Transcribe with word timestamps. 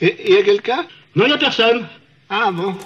Il 0.00 0.30
y 0.30 0.36
a 0.36 0.42
quelqu'un 0.44 0.84
Non, 1.16 1.24
il 1.24 1.28
n'y 1.28 1.32
a 1.32 1.38
personne. 1.38 1.84
Ah 2.30 2.52
bon 2.52 2.76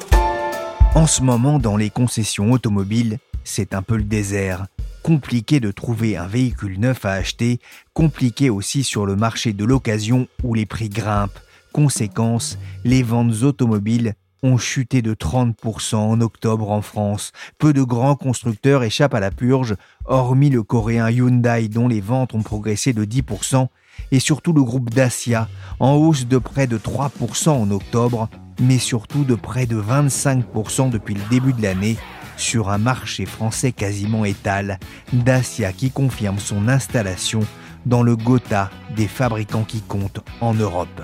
En 0.95 1.07
ce 1.07 1.23
moment, 1.23 1.59
dans 1.59 1.77
les 1.77 1.91
concessions 1.91 2.53
automobiles, 2.53 3.19
c'est 3.45 3.75
un 3.75 3.83
peu 3.83 3.97
le 3.97 4.05
désert. 4.05 4.67
Compliqué 5.03 5.61
de 5.61 5.71
trouver 5.73 6.17
un 6.17 6.27
véhicule 6.27 6.81
neuf 6.81 7.05
à 7.05 7.13
acheter, 7.13 7.59
compliqué 7.93 8.49
aussi 8.49 8.83
sur 8.83 9.05
le 9.05 9.17
marché 9.17 9.53
de 9.53 9.65
l'occasion 9.65 10.27
où 10.43 10.55
les 10.55 10.65
prix 10.65 10.89
grimpent. 10.89 11.39
Conséquence, 11.73 12.59
les 12.85 13.03
ventes 13.03 13.43
automobiles 13.43 14.15
ont 14.43 14.57
chuté 14.57 15.03
de 15.03 15.13
30% 15.13 15.97
en 15.97 16.21
octobre 16.23 16.71
en 16.71 16.81
France. 16.83 17.33
Peu 17.59 17.75
de 17.75 17.83
grands 17.83 18.17
constructeurs 18.17 18.85
échappent 18.85 19.15
à 19.15 19.21
la 19.21 19.31
purge, 19.31 19.77
hormis 20.07 20.51
le 20.51 20.63
coréen 20.63 21.11
Hyundai 21.11 21.69
dont 21.69 21.89
les 21.89 22.01
ventes 22.01 22.35
ont 22.35 22.43
progressé 22.43 22.93
de 22.93 23.05
10%, 23.05 23.69
et 24.11 24.21
surtout 24.21 24.53
le 24.53 24.63
groupe 24.63 24.91
Dacia, 24.91 25.49
en 25.81 25.95
hausse 25.95 26.27
de 26.27 26.39
près 26.39 26.67
de 26.67 26.79
3% 26.79 27.51
en 27.51 27.71
octobre, 27.71 28.29
mais 28.61 28.79
surtout 28.79 29.25
de 29.25 29.35
près 29.35 29.67
de 29.67 29.81
25% 29.81 30.91
depuis 30.91 31.15
le 31.15 31.23
début 31.31 31.53
de 31.53 31.63
l'année, 31.63 31.97
sur 32.37 32.71
un 32.71 32.79
marché 32.79 33.27
français 33.27 33.73
quasiment 33.73 34.25
étal, 34.25 34.79
Dacia 35.13 35.73
qui 35.73 35.91
confirme 35.91 36.39
son 36.39 36.69
installation 36.69 37.41
dans 37.87 38.03
le 38.03 38.17
Gotha 38.17 38.71
des 38.97 39.09
fabricants 39.09 39.65
qui 39.65 39.81
comptent 39.81 40.21
en 40.41 40.55
Europe. 40.55 41.03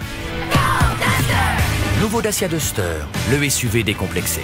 Nouveau 2.00 2.22
Dacia 2.22 2.48
Duster, 2.48 2.98
le 3.30 3.48
SUV 3.48 3.82
décomplexé. 3.82 4.42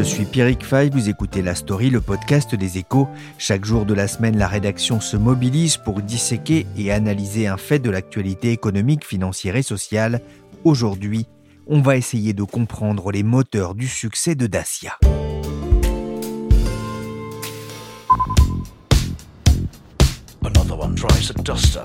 Je 0.00 0.04
suis 0.06 0.24
Pierrick 0.24 0.64
Fay, 0.64 0.88
vous 0.88 1.10
écoutez 1.10 1.42
La 1.42 1.54
Story, 1.54 1.90
le 1.90 2.00
podcast 2.00 2.54
des 2.54 2.78
échos. 2.78 3.06
Chaque 3.36 3.66
jour 3.66 3.84
de 3.84 3.92
la 3.92 4.08
semaine, 4.08 4.38
la 4.38 4.48
rédaction 4.48 4.98
se 4.98 5.18
mobilise 5.18 5.76
pour 5.76 6.00
disséquer 6.00 6.66
et 6.74 6.90
analyser 6.90 7.46
un 7.46 7.58
fait 7.58 7.80
de 7.80 7.90
l'actualité 7.90 8.50
économique, 8.50 9.04
financière 9.04 9.56
et 9.56 9.62
sociale. 9.62 10.22
Aujourd'hui, 10.64 11.26
on 11.66 11.82
va 11.82 11.98
essayer 11.98 12.32
de 12.32 12.42
comprendre 12.44 13.12
les 13.12 13.22
moteurs 13.22 13.74
du 13.74 13.86
succès 13.86 14.34
de 14.34 14.46
Dacia. 14.46 14.96
Another 20.42 20.78
one 20.80 20.94
tries 20.94 21.28
a 21.28 21.42
duster. 21.42 21.84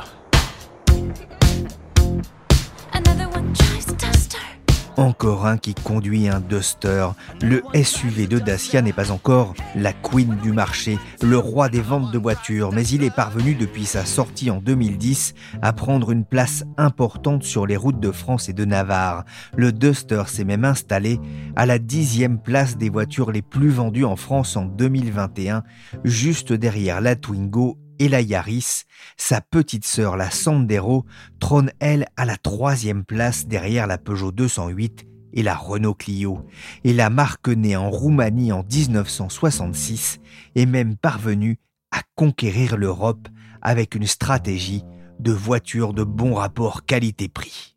Another 2.93 3.27
one 3.35 3.51
tries 3.53 3.85
to 3.85 3.93
test 3.97 4.35
her. 4.35 4.64
Encore 4.97 5.45
un 5.45 5.57
qui 5.57 5.73
conduit 5.73 6.29
un 6.29 6.39
Duster. 6.39 7.07
Le 7.41 7.63
SUV 7.73 8.27
de 8.27 8.39
Dacia 8.39 8.81
n'est 8.81 8.93
pas 8.93 9.11
encore 9.11 9.53
la 9.75 9.91
queen 9.91 10.37
du 10.41 10.53
marché, 10.53 10.97
le 11.21 11.37
roi 11.37 11.67
des 11.67 11.81
ventes 11.81 12.13
de 12.13 12.17
voitures, 12.17 12.71
mais 12.71 12.87
il 12.87 13.03
est 13.03 13.13
parvenu 13.13 13.55
depuis 13.55 13.85
sa 13.85 14.05
sortie 14.05 14.49
en 14.49 14.61
2010 14.61 15.33
à 15.61 15.73
prendre 15.73 16.11
une 16.11 16.23
place 16.23 16.63
importante 16.77 17.43
sur 17.43 17.67
les 17.67 17.75
routes 17.75 17.99
de 17.99 18.11
France 18.11 18.47
et 18.47 18.53
de 18.53 18.63
Navarre. 18.63 19.25
Le 19.57 19.73
Duster 19.73 20.23
s'est 20.27 20.45
même 20.45 20.63
installé 20.63 21.19
à 21.57 21.65
la 21.65 21.77
dixième 21.77 22.39
place 22.39 22.77
des 22.77 22.89
voitures 22.89 23.31
les 23.31 23.41
plus 23.41 23.69
vendues 23.69 24.05
en 24.05 24.15
France 24.15 24.55
en 24.55 24.63
2021, 24.63 25.63
juste 26.05 26.53
derrière 26.53 27.01
la 27.01 27.17
Twingo 27.17 27.77
et 27.99 28.09
la 28.09 28.21
Yaris. 28.21 28.83
Sa 29.17 29.41
petite 29.41 29.85
sœur, 29.85 30.17
la 30.17 30.29
Sandero, 30.29 31.05
trône 31.39 31.71
elle 31.79 32.05
à 32.17 32.25
la 32.25 32.37
troisième 32.37 33.05
place 33.05 33.47
derrière 33.47 33.87
la 33.87 33.97
Peugeot 33.97 34.31
208 34.31 35.05
et 35.33 35.43
la 35.43 35.55
Renault 35.55 35.93
Clio. 35.93 36.45
Et 36.83 36.93
la 36.93 37.09
marque 37.09 37.47
née 37.47 37.75
en 37.75 37.89
Roumanie 37.89 38.51
en 38.51 38.63
1966 38.63 40.19
est 40.55 40.65
même 40.65 40.95
parvenue 40.95 41.59
à 41.91 42.01
conquérir 42.15 42.77
l'Europe 42.77 43.27
avec 43.61 43.95
une 43.95 44.07
stratégie 44.07 44.83
de 45.19 45.31
voitures 45.31 45.93
de 45.93 46.03
bon 46.03 46.35
rapport 46.35 46.85
qualité-prix. 46.85 47.75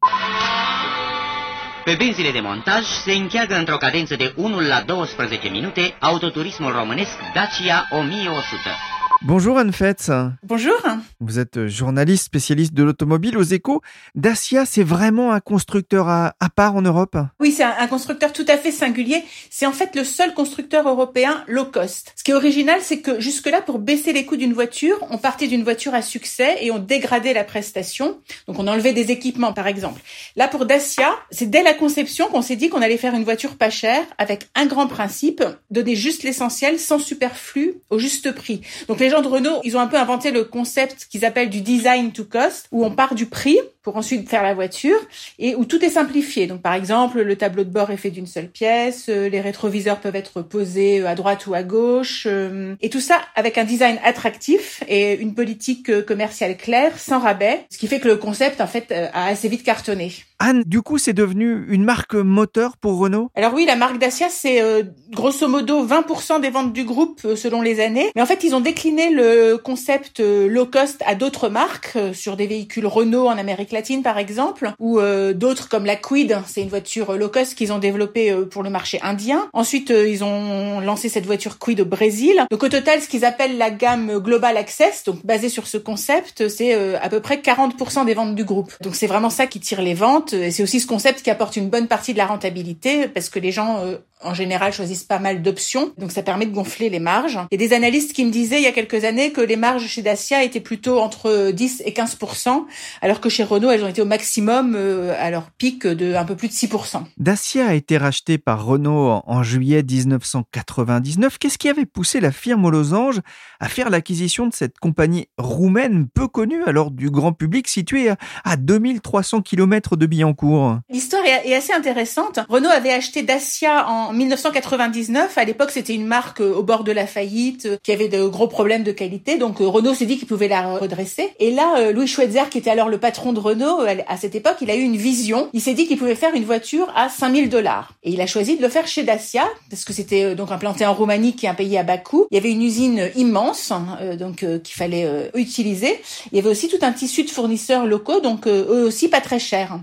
Pe 1.84 1.96
de 1.96 2.40
montaj 2.40 2.84
se 3.04 3.12
încheagă 3.12 3.54
într-o 3.54 3.78
de 4.16 4.34
1 4.36 4.60
la 4.60 4.82
12 4.82 5.48
minute 5.50 5.96
autoturismul 6.00 6.72
românesc 6.72 7.16
Dacia 7.34 7.88
1100. 7.90 8.97
Bonjour 9.22 9.58
Anne 9.58 9.72
Fetz. 9.72 10.12
Bonjour. 10.44 10.80
Vous 11.18 11.40
êtes 11.40 11.66
journaliste 11.66 12.26
spécialiste 12.26 12.72
de 12.72 12.84
l'automobile 12.84 13.36
aux 13.36 13.42
échos. 13.42 13.82
Dacia, 14.14 14.64
c'est 14.64 14.84
vraiment 14.84 15.32
un 15.32 15.40
constructeur 15.40 16.08
à, 16.08 16.36
à 16.38 16.48
part 16.48 16.76
en 16.76 16.82
Europe? 16.82 17.16
Oui, 17.40 17.50
c'est 17.50 17.64
un, 17.64 17.74
un 17.80 17.88
constructeur 17.88 18.32
tout 18.32 18.44
à 18.46 18.56
fait 18.56 18.70
singulier. 18.70 19.24
C'est 19.50 19.66
en 19.66 19.72
fait 19.72 19.96
le 19.96 20.04
seul 20.04 20.34
constructeur 20.34 20.88
européen 20.88 21.42
low 21.48 21.64
cost. 21.64 22.12
Ce 22.14 22.22
qui 22.22 22.30
est 22.30 22.34
original, 22.34 22.78
c'est 22.80 23.00
que 23.00 23.18
jusque-là, 23.18 23.60
pour 23.60 23.80
baisser 23.80 24.12
les 24.12 24.24
coûts 24.24 24.36
d'une 24.36 24.52
voiture, 24.52 24.96
on 25.10 25.18
partait 25.18 25.48
d'une 25.48 25.64
voiture 25.64 25.94
à 25.94 26.02
succès 26.02 26.56
et 26.60 26.70
on 26.70 26.78
dégradait 26.78 27.34
la 27.34 27.42
prestation. 27.42 28.20
Donc 28.46 28.60
on 28.60 28.68
enlevait 28.68 28.92
des 28.92 29.10
équipements, 29.10 29.52
par 29.52 29.66
exemple. 29.66 30.00
Là, 30.36 30.46
pour 30.46 30.64
Dacia, 30.64 31.10
c'est 31.32 31.50
dès 31.50 31.64
la 31.64 31.74
conception 31.74 32.28
qu'on 32.28 32.42
s'est 32.42 32.56
dit 32.56 32.68
qu'on 32.68 32.82
allait 32.82 32.96
faire 32.96 33.14
une 33.14 33.24
voiture 33.24 33.56
pas 33.56 33.70
chère 33.70 34.04
avec 34.16 34.48
un 34.54 34.66
grand 34.66 34.86
principe, 34.86 35.42
donner 35.72 35.96
juste 35.96 36.22
l'essentiel 36.22 36.78
sans 36.78 37.00
superflu 37.00 37.74
au 37.90 37.98
juste 37.98 38.30
prix. 38.32 38.60
Donc 38.86 39.00
les 39.00 39.07
gens 39.10 39.22
de 39.22 39.28
Renault, 39.28 39.60
ils 39.64 39.76
ont 39.76 39.80
un 39.80 39.86
peu 39.86 39.98
inventé 39.98 40.30
le 40.30 40.44
concept 40.44 41.06
qu'ils 41.10 41.24
appellent 41.24 41.50
du 41.50 41.60
design 41.60 42.12
to 42.12 42.24
cost, 42.24 42.66
où 42.72 42.84
on 42.84 42.90
part 42.90 43.14
du 43.14 43.26
prix 43.26 43.58
pour 43.82 43.96
ensuite 43.96 44.28
faire 44.28 44.42
la 44.42 44.54
voiture 44.54 44.98
et 45.38 45.54
où 45.54 45.64
tout 45.64 45.82
est 45.84 45.90
simplifié. 45.90 46.46
Donc 46.46 46.60
par 46.60 46.74
exemple, 46.74 47.22
le 47.22 47.36
tableau 47.36 47.64
de 47.64 47.70
bord 47.70 47.90
est 47.90 47.96
fait 47.96 48.10
d'une 48.10 48.26
seule 48.26 48.48
pièce, 48.48 49.06
euh, 49.08 49.28
les 49.28 49.40
rétroviseurs 49.40 50.00
peuvent 50.00 50.16
être 50.16 50.42
posés 50.42 51.06
à 51.06 51.14
droite 51.14 51.46
ou 51.46 51.54
à 51.54 51.62
gauche, 51.62 52.26
euh, 52.26 52.74
et 52.82 52.90
tout 52.90 53.00
ça 53.00 53.20
avec 53.34 53.56
un 53.56 53.64
design 53.64 53.98
attractif 54.04 54.82
et 54.88 55.14
une 55.14 55.34
politique 55.34 55.88
euh, 55.90 56.02
commerciale 56.02 56.56
claire, 56.56 56.98
sans 56.98 57.18
rabais, 57.18 57.66
ce 57.70 57.78
qui 57.78 57.86
fait 57.86 58.00
que 58.00 58.08
le 58.08 58.16
concept 58.16 58.60
en 58.60 58.66
fait 58.66 58.92
a 58.92 59.26
assez 59.26 59.48
vite 59.48 59.62
cartonné. 59.62 60.12
Anne, 60.40 60.62
du 60.64 60.82
coup, 60.82 60.98
c'est 60.98 61.12
devenu 61.12 61.66
une 61.68 61.82
marque 61.82 62.14
moteur 62.14 62.76
pour 62.76 62.98
Renault? 62.98 63.30
Alors 63.34 63.54
oui, 63.54 63.64
la 63.66 63.74
marque 63.74 63.98
Dacia, 63.98 64.28
c'est 64.28 64.62
euh, 64.62 64.84
grosso 65.10 65.48
modo 65.48 65.84
20% 65.84 66.40
des 66.40 66.50
ventes 66.50 66.72
du 66.72 66.84
groupe 66.84 67.20
euh, 67.24 67.34
selon 67.34 67.60
les 67.60 67.80
années. 67.80 68.12
Mais 68.14 68.22
en 68.22 68.26
fait, 68.26 68.44
ils 68.44 68.54
ont 68.54 68.60
décliné 68.60 69.10
le 69.10 69.56
concept 69.56 70.20
euh, 70.20 70.48
low 70.48 70.66
cost 70.66 71.02
à 71.06 71.16
d'autres 71.16 71.48
marques, 71.48 71.92
euh, 71.96 72.12
sur 72.12 72.36
des 72.36 72.46
véhicules 72.46 72.86
Renault 72.86 73.26
en 73.26 73.36
Amérique 73.36 73.72
latine 73.72 74.02
par 74.02 74.16
exemple, 74.18 74.72
ou 74.78 75.00
d'autres 75.34 75.68
comme 75.68 75.84
la 75.84 75.96
Kwid, 75.96 76.38
c'est 76.46 76.62
une 76.62 76.68
voiture 76.68 77.16
low 77.16 77.28
cost 77.28 77.54
qu'ils 77.54 77.72
ont 77.72 77.78
développée 77.78 78.34
pour 78.50 78.62
le 78.62 78.70
marché 78.70 78.98
indien. 79.02 79.48
Ensuite, 79.52 79.90
ils 79.90 80.24
ont 80.24 80.80
lancé 80.80 81.08
cette 81.08 81.26
voiture 81.26 81.58
Kwid 81.58 81.80
au 81.80 81.84
Brésil. 81.84 82.46
Donc 82.50 82.62
au 82.62 82.68
total, 82.68 83.00
ce 83.00 83.08
qu'ils 83.08 83.24
appellent 83.24 83.58
la 83.58 83.70
gamme 83.70 84.18
Global 84.18 84.56
Access, 84.56 85.04
donc 85.04 85.24
basée 85.24 85.48
sur 85.48 85.66
ce 85.66 85.78
concept, 85.78 86.48
c'est 86.48 86.74
à 86.96 87.08
peu 87.08 87.20
près 87.20 87.36
40% 87.36 88.04
des 88.04 88.14
ventes 88.14 88.34
du 88.34 88.44
groupe. 88.44 88.72
Donc 88.82 88.94
c'est 88.94 89.06
vraiment 89.06 89.30
ça 89.30 89.46
qui 89.46 89.60
tire 89.60 89.82
les 89.82 89.94
ventes 89.94 90.27
et 90.32 90.50
c'est 90.50 90.62
aussi 90.62 90.80
ce 90.80 90.86
concept 90.86 91.22
qui 91.22 91.30
apporte 91.30 91.56
une 91.56 91.68
bonne 91.70 91.86
partie 91.88 92.12
de 92.12 92.18
la 92.18 92.26
rentabilité 92.26 93.08
parce 93.08 93.28
que 93.28 93.38
les 93.38 93.52
gens 93.52 93.78
euh, 93.84 93.96
en 94.22 94.34
général 94.34 94.72
choisissent 94.72 95.04
pas 95.04 95.18
mal 95.20 95.42
d'options, 95.42 95.92
donc 95.96 96.10
ça 96.10 96.22
permet 96.22 96.46
de 96.46 96.52
gonfler 96.52 96.88
les 96.90 96.98
marges. 96.98 97.38
Il 97.50 97.60
y 97.60 97.64
a 97.64 97.68
des 97.68 97.74
analystes 97.74 98.12
qui 98.12 98.24
me 98.24 98.30
disaient 98.30 98.56
il 98.58 98.64
y 98.64 98.66
a 98.66 98.72
quelques 98.72 99.04
années 99.04 99.30
que 99.32 99.40
les 99.40 99.56
marges 99.56 99.86
chez 99.86 100.02
Dacia 100.02 100.42
étaient 100.42 100.60
plutôt 100.60 100.98
entre 100.98 101.50
10 101.52 101.82
et 101.86 101.92
15% 101.92 102.64
alors 103.00 103.20
que 103.20 103.28
chez 103.28 103.44
Renault 103.44 103.70
elles 103.70 103.84
ont 103.84 103.88
été 103.88 104.02
au 104.02 104.06
maximum 104.06 104.74
euh, 104.76 105.14
à 105.18 105.30
leur 105.30 105.50
pic 105.52 105.86
de 105.86 106.14
un 106.14 106.24
peu 106.24 106.34
plus 106.34 106.48
de 106.48 106.52
6% 106.52 107.02
Dacia 107.18 107.66
a 107.68 107.74
été 107.74 107.96
racheté 107.96 108.38
par 108.38 108.64
Renault 108.64 109.22
en- 109.26 109.42
juillet 109.42 109.82
1999. 109.82 111.38
Qu'est-ce 111.38 111.58
qui 111.58 111.68
avait 111.68 111.86
poussé 111.86 112.20
la 112.20 112.32
firme 112.32 112.64
aux 112.64 112.70
losanges 112.70 113.20
à 113.60 113.68
faire 113.68 113.90
l'acquisition 113.90 114.46
de 114.46 114.54
cette 114.54 114.78
compagnie 114.78 115.28
roumaine 115.38 116.08
peu 116.12 116.28
connue 116.28 116.62
alors 116.64 116.90
du 116.90 117.10
grand 117.10 117.32
public 117.32 117.68
située 117.68 118.10
à, 118.10 118.16
à 118.44 118.56
2300 118.56 119.42
km 119.42 119.96
de 119.96 120.06
Biarritz 120.06 120.17
Billancourt 120.18 120.78
L'histoire 120.90 121.22
est 121.24 121.54
assez 121.54 121.72
intéressante. 121.72 122.40
Renault 122.48 122.70
avait 122.70 122.90
acheté 122.90 123.22
Dacia 123.22 123.88
en 123.88 124.12
1999. 124.12 125.38
À 125.38 125.44
l'époque, 125.44 125.70
c'était 125.70 125.94
une 125.94 126.06
marque 126.06 126.40
au 126.40 126.64
bord 126.64 126.82
de 126.82 126.90
la 126.90 127.06
faillite, 127.06 127.68
qui 127.84 127.92
avait 127.92 128.08
de 128.08 128.26
gros 128.26 128.48
problèmes 128.48 128.82
de 128.82 128.90
qualité. 128.90 129.38
Donc 129.38 129.58
Renault 129.60 129.94
s'est 129.94 130.06
dit 130.06 130.18
qu'il 130.18 130.26
pouvait 130.26 130.48
la 130.48 130.78
redresser. 130.78 131.30
Et 131.38 131.52
là, 131.52 131.92
Louis 131.92 132.08
Schweitzer, 132.08 132.48
qui 132.50 132.58
était 132.58 132.70
alors 132.70 132.88
le 132.88 132.98
patron 132.98 133.32
de 133.32 133.38
Renault 133.38 133.78
à 134.08 134.16
cette 134.16 134.34
époque, 134.34 134.56
il 134.60 134.72
a 134.72 134.74
eu 134.74 134.82
une 134.82 134.96
vision. 134.96 135.50
Il 135.52 135.60
s'est 135.60 135.74
dit 135.74 135.86
qu'il 135.86 135.98
pouvait 135.98 136.16
faire 136.16 136.34
une 136.34 136.44
voiture 136.44 136.92
à 136.96 137.08
5000 137.08 137.48
dollars. 137.48 137.92
Et 138.02 138.10
il 138.10 138.20
a 138.20 138.26
choisi 138.26 138.56
de 138.56 138.62
le 138.62 138.68
faire 138.68 138.88
chez 138.88 139.04
Dacia, 139.04 139.44
parce 139.70 139.84
que 139.84 139.92
c'était 139.92 140.34
donc 140.34 140.50
implanté 140.50 140.84
en 140.84 140.94
Roumanie, 140.94 141.36
qui 141.36 141.46
est 141.46 141.48
un 141.48 141.54
pays 141.54 141.78
à 141.78 141.84
bas 141.84 141.98
coût. 141.98 142.26
Il 142.32 142.34
y 142.34 142.38
avait 142.38 142.50
une 142.50 142.62
usine 142.62 143.10
immense, 143.14 143.72
donc 144.18 144.38
qu'il 144.38 144.74
fallait 144.74 145.30
utiliser. 145.34 146.00
Il 146.32 146.36
y 146.36 146.40
avait 146.40 146.50
aussi 146.50 146.66
tout 146.68 146.78
un 146.82 146.90
tissu 146.90 147.22
de 147.22 147.30
fournisseurs 147.30 147.86
locaux, 147.86 148.20
donc 148.20 148.48
eux 148.48 148.84
aussi 148.84 149.08
pas 149.08 149.20
très 149.20 149.38
chers. 149.38 149.78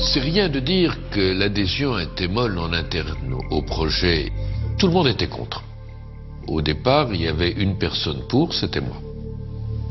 C'est 0.00 0.20
rien 0.20 0.48
de 0.48 0.60
dire 0.60 0.96
que 1.10 1.32
l'adhésion 1.32 1.98
était 1.98 2.28
molle 2.28 2.58
en 2.58 2.72
interne 2.72 3.34
au 3.50 3.62
projet. 3.62 4.30
Tout 4.78 4.86
le 4.86 4.92
monde 4.92 5.08
était 5.08 5.28
contre. 5.28 5.62
Au 6.46 6.62
départ, 6.62 7.12
il 7.12 7.22
y 7.22 7.28
avait 7.28 7.52
une 7.52 7.78
personne 7.78 8.22
pour, 8.28 8.54
c'était 8.54 8.80
moi. 8.80 8.96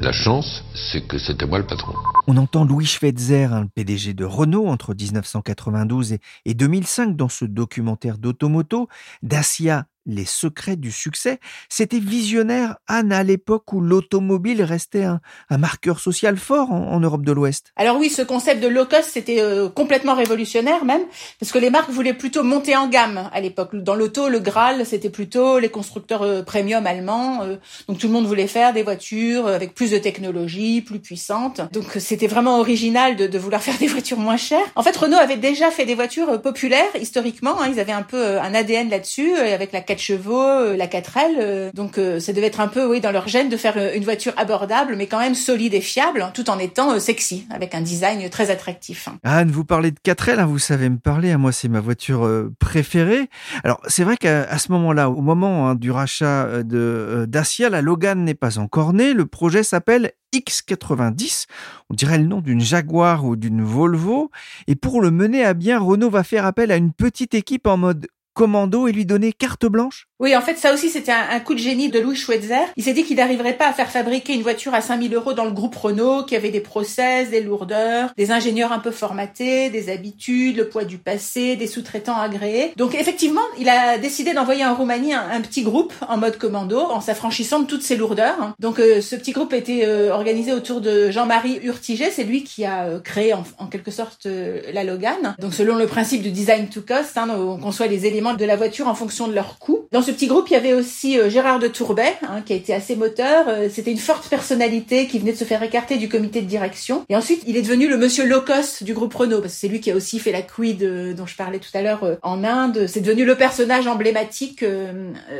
La 0.01 0.11
chance, 0.11 0.63
c'est 0.73 1.07
que 1.07 1.17
c'était 1.17 1.45
moi 1.45 1.57
le 1.57 1.65
patron. 1.65 1.93
On 2.27 2.37
entend 2.37 2.65
Louis 2.65 2.85
Schweitzer, 2.85 3.47
le 3.61 3.67
PDG 3.73 4.13
de 4.13 4.25
Renault 4.25 4.67
entre 4.67 4.93
1992 4.93 6.17
et 6.45 6.53
2005 6.53 7.15
dans 7.15 7.29
ce 7.29 7.45
documentaire 7.45 8.17
d'Automoto. 8.17 8.89
Dacia 9.23 9.85
les 10.05 10.25
secrets 10.25 10.75
du 10.75 10.91
succès. 10.91 11.39
C'était 11.69 11.99
visionnaire, 11.99 12.77
Anne, 12.87 13.11
à 13.11 13.23
l'époque 13.23 13.73
où 13.73 13.81
l'automobile 13.81 14.61
restait 14.61 15.03
un, 15.03 15.19
marqueur 15.57 15.99
social 15.99 16.37
fort 16.37 16.71
en, 16.71 16.99
Europe 16.99 17.23
de 17.23 17.31
l'Ouest. 17.31 17.71
Alors 17.75 17.97
oui, 17.97 18.09
ce 18.09 18.21
concept 18.21 18.61
de 18.61 18.67
low 18.67 18.85
cost, 18.85 19.09
c'était 19.11 19.41
euh, 19.41 19.69
complètement 19.69 20.15
révolutionnaire 20.15 20.85
même, 20.85 21.01
parce 21.39 21.51
que 21.51 21.59
les 21.59 21.69
marques 21.69 21.89
voulaient 21.89 22.13
plutôt 22.13 22.43
monter 22.43 22.75
en 22.75 22.87
gamme 22.87 23.29
à 23.33 23.41
l'époque. 23.41 23.75
Dans 23.75 23.95
l'auto, 23.95 24.29
le 24.29 24.39
Graal, 24.39 24.85
c'était 24.85 25.09
plutôt 25.09 25.59
les 25.59 25.69
constructeurs 25.69 26.21
euh, 26.21 26.43
premium 26.43 26.85
allemands. 26.85 27.43
Euh, 27.43 27.57
donc 27.87 27.97
tout 27.97 28.07
le 28.07 28.13
monde 28.13 28.25
voulait 28.25 28.47
faire 28.47 28.73
des 28.73 28.83
voitures 28.83 29.47
avec 29.47 29.73
plus 29.73 29.91
de 29.91 29.97
technologie, 29.97 30.81
plus 30.81 30.99
puissantes. 30.99 31.61
Donc 31.71 31.85
c'était 31.99 32.27
vraiment 32.27 32.59
original 32.59 33.15
de, 33.15 33.37
vouloir 33.37 33.61
faire 33.63 33.77
des 33.77 33.87
voitures 33.87 34.19
moins 34.19 34.37
chères. 34.37 34.65
En 34.75 34.83
fait, 34.83 34.95
Renault 34.95 35.17
avait 35.17 35.37
déjà 35.37 35.71
fait 35.71 35.85
des 35.85 35.95
voitures 35.95 36.41
populaires 36.41 36.95
historiquement. 36.99 37.61
Hein. 37.61 37.69
ils 37.71 37.79
avaient 37.79 37.91
un 37.91 38.03
peu 38.03 38.39
un 38.39 38.53
ADN 38.53 38.89
là-dessus, 38.89 39.35
avec 39.35 39.71
la 39.71 39.81
chevaux, 39.97 40.41
euh, 40.41 40.77
la 40.77 40.87
4L. 40.87 41.35
Euh, 41.39 41.71
donc 41.73 41.97
euh, 41.97 42.19
ça 42.19 42.33
devait 42.33 42.47
être 42.47 42.59
un 42.59 42.67
peu 42.67 42.85
oui 42.85 43.01
dans 43.01 43.11
leur 43.11 43.27
gène 43.27 43.49
de 43.49 43.57
faire 43.57 43.77
une 43.93 44.03
voiture 44.03 44.33
abordable 44.37 44.95
mais 44.95 45.07
quand 45.07 45.19
même 45.19 45.35
solide 45.35 45.73
et 45.73 45.81
fiable 45.81 46.25
tout 46.33 46.49
en 46.49 46.59
étant 46.59 46.99
sexy 46.99 47.45
avec 47.49 47.75
un 47.75 47.81
design 47.81 48.29
très 48.29 48.51
attractif. 48.51 49.09
Anne, 49.23 49.51
vous 49.51 49.65
parlez 49.65 49.91
de 49.91 49.97
4L, 50.05 50.39
hein, 50.39 50.45
vous 50.45 50.59
savez 50.59 50.89
me 50.89 50.97
parler, 50.97 51.31
hein, 51.31 51.37
moi 51.37 51.51
c'est 51.51 51.67
ma 51.67 51.79
voiture 51.79 52.29
préférée. 52.59 53.29
Alors 53.63 53.79
c'est 53.87 54.03
vrai 54.03 54.17
qu'à 54.17 54.57
ce 54.57 54.71
moment-là, 54.71 55.09
au 55.09 55.21
moment 55.21 55.69
hein, 55.69 55.75
du 55.75 55.91
rachat 55.91 56.63
de 56.63 57.25
Dacia, 57.27 57.69
la 57.69 57.81
Logan 57.81 58.23
n'est 58.23 58.33
pas 58.33 58.59
encore 58.59 58.93
née, 58.93 59.13
le 59.13 59.25
projet 59.25 59.63
s'appelle 59.63 60.11
X90, 60.33 61.45
on 61.89 61.93
dirait 61.93 62.17
le 62.17 62.25
nom 62.25 62.41
d'une 62.41 62.61
Jaguar 62.61 63.25
ou 63.25 63.35
d'une 63.35 63.63
Volvo, 63.63 64.31
et 64.67 64.75
pour 64.75 65.01
le 65.01 65.11
mener 65.11 65.45
à 65.45 65.53
bien, 65.53 65.79
Renault 65.79 66.09
va 66.09 66.23
faire 66.23 66.45
appel 66.45 66.71
à 66.71 66.77
une 66.77 66.91
petite 66.91 67.33
équipe 67.33 67.67
en 67.67 67.77
mode 67.77 68.07
commando 68.35 68.87
et 68.87 68.91
lui 68.91 69.07
donner 69.07 69.33
carte 69.33 69.65
blanche? 69.65 70.07
Oui, 70.21 70.33
en 70.33 70.41
fait, 70.41 70.57
ça 70.57 70.73
aussi, 70.73 70.89
c'était 70.89 71.11
un, 71.11 71.39
coup 71.41 71.53
de 71.53 71.59
génie 71.59 71.89
de 71.89 71.99
Louis 71.99 72.15
Schweitzer. 72.15 72.71
Il 72.77 72.83
s'est 72.83 72.93
dit 72.93 73.03
qu'il 73.03 73.17
n'arriverait 73.17 73.57
pas 73.57 73.67
à 73.67 73.73
faire 73.73 73.91
fabriquer 73.91 74.33
une 74.33 74.43
voiture 74.43 74.73
à 74.73 74.79
5000 74.79 75.13
euros 75.13 75.33
dans 75.33 75.43
le 75.43 75.51
groupe 75.51 75.75
Renault, 75.75 76.23
qui 76.23 76.37
avait 76.37 76.51
des 76.51 76.61
process, 76.61 77.29
des 77.29 77.41
lourdeurs, 77.41 78.13
des 78.15 78.31
ingénieurs 78.31 78.71
un 78.71 78.79
peu 78.79 78.91
formatés, 78.91 79.69
des 79.69 79.89
habitudes, 79.89 80.55
le 80.55 80.69
poids 80.69 80.85
du 80.85 80.97
passé, 80.99 81.57
des 81.57 81.67
sous-traitants 81.67 82.17
agréés. 82.17 82.71
Donc, 82.77 82.95
effectivement, 82.95 83.41
il 83.59 83.67
a 83.67 83.97
décidé 83.97 84.33
d'envoyer 84.33 84.65
en 84.65 84.73
Roumanie 84.73 85.13
un, 85.13 85.41
petit 85.41 85.63
groupe 85.63 85.93
en 86.07 86.17
mode 86.17 86.37
commando, 86.37 86.79
en 86.79 87.01
s'affranchissant 87.01 87.59
de 87.59 87.67
toutes 87.67 87.83
ces 87.83 87.97
lourdeurs. 87.97 88.53
Donc, 88.59 88.79
euh, 88.79 89.01
ce 89.01 89.17
petit 89.17 89.33
groupe 89.33 89.51
était 89.51 89.83
euh, 89.85 90.11
organisé 90.11 90.53
autour 90.53 90.79
de 90.79 91.11
Jean-Marie 91.11 91.59
Urtiger. 91.63 92.09
C'est 92.09 92.23
lui 92.23 92.45
qui 92.45 92.63
a 92.63 92.85
euh, 92.85 92.99
créé, 93.01 93.33
en, 93.33 93.67
quelque 93.67 93.91
sorte, 93.91 94.27
la 94.73 94.83
Logan. 94.85 95.35
Donc, 95.39 95.53
selon 95.53 95.75
le 95.75 95.87
principe 95.87 96.21
du 96.21 96.31
design 96.31 96.69
to 96.69 96.79
cost, 96.79 97.17
hein, 97.17 97.27
on 97.37 97.57
conçoit 97.57 97.87
les 97.87 98.05
éléments 98.05 98.33
de 98.33 98.45
la 98.45 98.55
voiture 98.55 98.87
en 98.87 98.95
fonction 98.95 99.27
de 99.27 99.33
leur 99.33 99.59
coût 99.59 99.87
ce 100.05 100.11
petit 100.11 100.27
groupe, 100.27 100.47
il 100.49 100.53
y 100.53 100.55
avait 100.55 100.73
aussi 100.73 101.19
euh, 101.19 101.29
Gérard 101.29 101.59
de 101.59 101.67
Tourbet, 101.67 102.15
hein, 102.21 102.41
qui 102.45 102.53
a 102.53 102.55
été 102.55 102.73
assez 102.73 102.95
moteur. 102.95 103.45
Euh, 103.47 103.69
c'était 103.71 103.91
une 103.91 103.97
forte 103.97 104.29
personnalité 104.29 105.07
qui 105.07 105.17
venait 105.17 105.31
de 105.31 105.37
se 105.37 105.43
faire 105.43 105.63
écarter 105.63 105.97
du 105.97 106.09
comité 106.09 106.41
de 106.41 106.47
direction. 106.47 107.03
Et 107.09 107.15
ensuite, 107.15 107.41
il 107.47 107.57
est 107.57 107.63
devenu 107.63 107.87
le 107.87 107.97
monsieur 107.97 108.25
low 108.25 108.41
cost 108.41 108.83
du 108.83 108.93
groupe 108.93 109.13
Renault, 109.13 109.41
parce 109.41 109.53
que 109.53 109.59
c'est 109.59 109.67
lui 109.67 109.79
qui 109.79 109.89
a 109.89 109.95
aussi 109.95 110.19
fait 110.19 110.31
la 110.31 110.43
quid 110.43 110.83
euh, 110.83 111.13
dont 111.13 111.25
je 111.25 111.35
parlais 111.35 111.59
tout 111.59 111.69
à 111.73 111.81
l'heure 111.81 112.17
en 112.21 112.43
Inde. 112.43 112.85
C'est 112.87 113.01
devenu 113.01 113.25
le 113.25 113.35
personnage 113.35 113.87
emblématique 113.87 114.63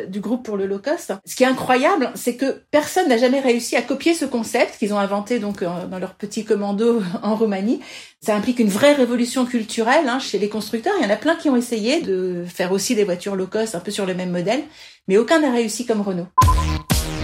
du 0.10 0.20
groupe 0.20 0.44
pour 0.44 0.58
le 0.58 0.66
low 0.66 0.80
cost. 0.80 1.14
Ce 1.26 1.36
qui 1.36 1.44
est 1.44 1.48
incroyable, 1.48 2.12
c'est 2.16 2.36
que 2.36 2.62
personne 2.72 3.08
n'a 3.08 3.18
jamais 3.18 3.40
réussi 3.40 3.76
à 3.76 3.82
copier 3.82 4.14
ce 4.14 4.26
concept 4.26 4.78
qu'ils 4.80 4.94
ont 4.94 5.00
inventé 5.00 5.40
donc 5.40 5.64
dans 5.64 6.00
leur 6.00 6.16
petit 6.16 6.44
commando 6.44 7.02
en 7.24 7.36
Roumanie. 7.36 7.82
Ça 8.26 8.36
implique 8.36 8.58
une 8.58 8.70
vraie 8.70 8.94
révolution 8.94 9.46
culturelle 9.46 10.10
hein, 10.10 10.18
chez 10.18 10.40
les 10.40 10.50
constructeurs. 10.50 10.94
Il 11.00 11.04
y 11.04 11.06
en 11.06 11.14
a 11.14 11.16
plein 11.16 11.36
qui 11.36 11.48
ont 11.48 11.56
essayé 11.56 12.02
de 12.02 12.44
faire 12.48 12.72
aussi 12.72 12.96
des 12.96 13.04
voitures 13.04 13.36
low 13.36 13.46
cost 13.46 13.76
un 13.76 13.80
peu 13.80 13.92
sur 13.92 14.08
le 14.08 14.16
même 14.16 14.32
modèle, 14.32 14.64
mais 15.08 15.18
aucun 15.18 15.42
n'a 15.42 15.52
réussi 15.52 15.86
comme 15.86 16.02
Renault. 16.02 16.26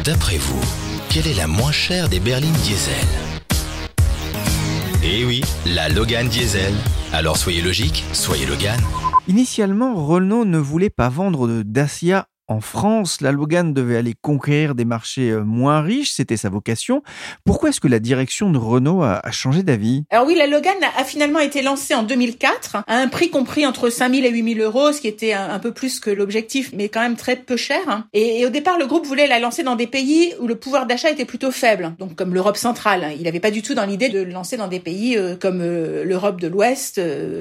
D'après 0.06 0.38
vous, 0.38 0.62
quelle 1.09 1.25
est 1.25 1.33
la 1.33 1.48
moins 1.48 1.71
chère 1.71 2.07
des 2.07 2.19
berlines 2.19 2.53
diesel? 2.53 2.94
Eh 5.03 5.25
oui, 5.25 5.42
la 5.65 5.89
Logan 5.89 6.27
diesel. 6.27 6.71
Alors 7.13 7.38
soyez 7.38 7.63
logique, 7.63 8.06
soyez 8.13 8.45
Logan. 8.45 8.80
Initialement, 9.27 10.06
Renault 10.06 10.45
ne 10.45 10.59
voulait 10.59 10.92
pas 10.92 11.09
vendre 11.09 11.48
de 11.48 11.63
Dacia 11.63 12.27
en 12.51 12.59
France, 12.59 13.21
la 13.21 13.31
Logan 13.31 13.74
devait 13.74 13.95
aller 13.95 14.13
conquérir 14.21 14.75
des 14.75 14.83
marchés 14.83 15.31
euh, 15.31 15.44
moins 15.44 15.81
riches, 15.81 16.12
c'était 16.12 16.36
sa 16.36 16.50
vocation. 16.50 17.01
Pourquoi 17.45 17.69
est-ce 17.69 17.80
que 17.80 17.88
la 17.88 18.00
direction 18.00 18.51
de 18.51 18.57
Renault 18.57 19.03
a, 19.03 19.21
changé 19.31 19.63
d'avis? 19.63 20.03
Alors 20.09 20.27
oui, 20.27 20.36
la 20.36 20.48
Logan 20.48 20.75
a 20.98 21.03
finalement 21.06 21.39
été 21.39 21.62
lancée 21.62 21.95
en 21.95 22.03
2004 22.03 22.83
à 22.86 22.98
un 22.98 23.07
prix 23.07 23.30
compris 23.30 23.65
entre 23.65 23.89
5000 23.89 24.25
et 24.25 24.30
8000 24.30 24.62
euros, 24.62 24.92
ce 24.92 25.00
qui 25.00 25.07
était 25.07 25.31
un, 25.31 25.59
peu 25.59 25.71
plus 25.71 26.01
que 26.01 26.09
l'objectif, 26.09 26.71
mais 26.75 26.89
quand 26.89 27.00
même 27.00 27.15
très 27.15 27.38
peu 27.38 27.56
cher. 27.56 28.03
Et, 28.12 28.45
au 28.45 28.50
départ, 28.50 28.77
le 28.77 28.86
groupe 28.86 29.06
voulait 29.06 29.27
la 29.27 29.39
lancer 29.39 29.63
dans 29.63 29.77
des 29.77 29.88
pays 29.88 30.33
où 30.39 30.48
le 30.48 30.56
pouvoir 30.56 30.86
d'achat 30.86 31.09
était 31.09 31.25
plutôt 31.25 31.51
faible, 31.51 31.94
donc 32.00 32.15
comme 32.15 32.33
l'Europe 32.33 32.57
centrale. 32.57 33.13
Il 33.18 33.24
n'avait 33.24 33.39
pas 33.39 33.51
du 33.51 33.62
tout 33.62 33.75
dans 33.75 33.86
l'idée 33.86 34.09
de 34.09 34.21
lancer 34.21 34.57
dans 34.57 34.68
des 34.68 34.81
pays 34.81 35.18
euh, 35.18 35.38
comme 35.38 35.62
euh, 35.62 36.03
l'Europe 36.03 36.42
de 36.42 36.48
l'Ouest, 36.48 37.00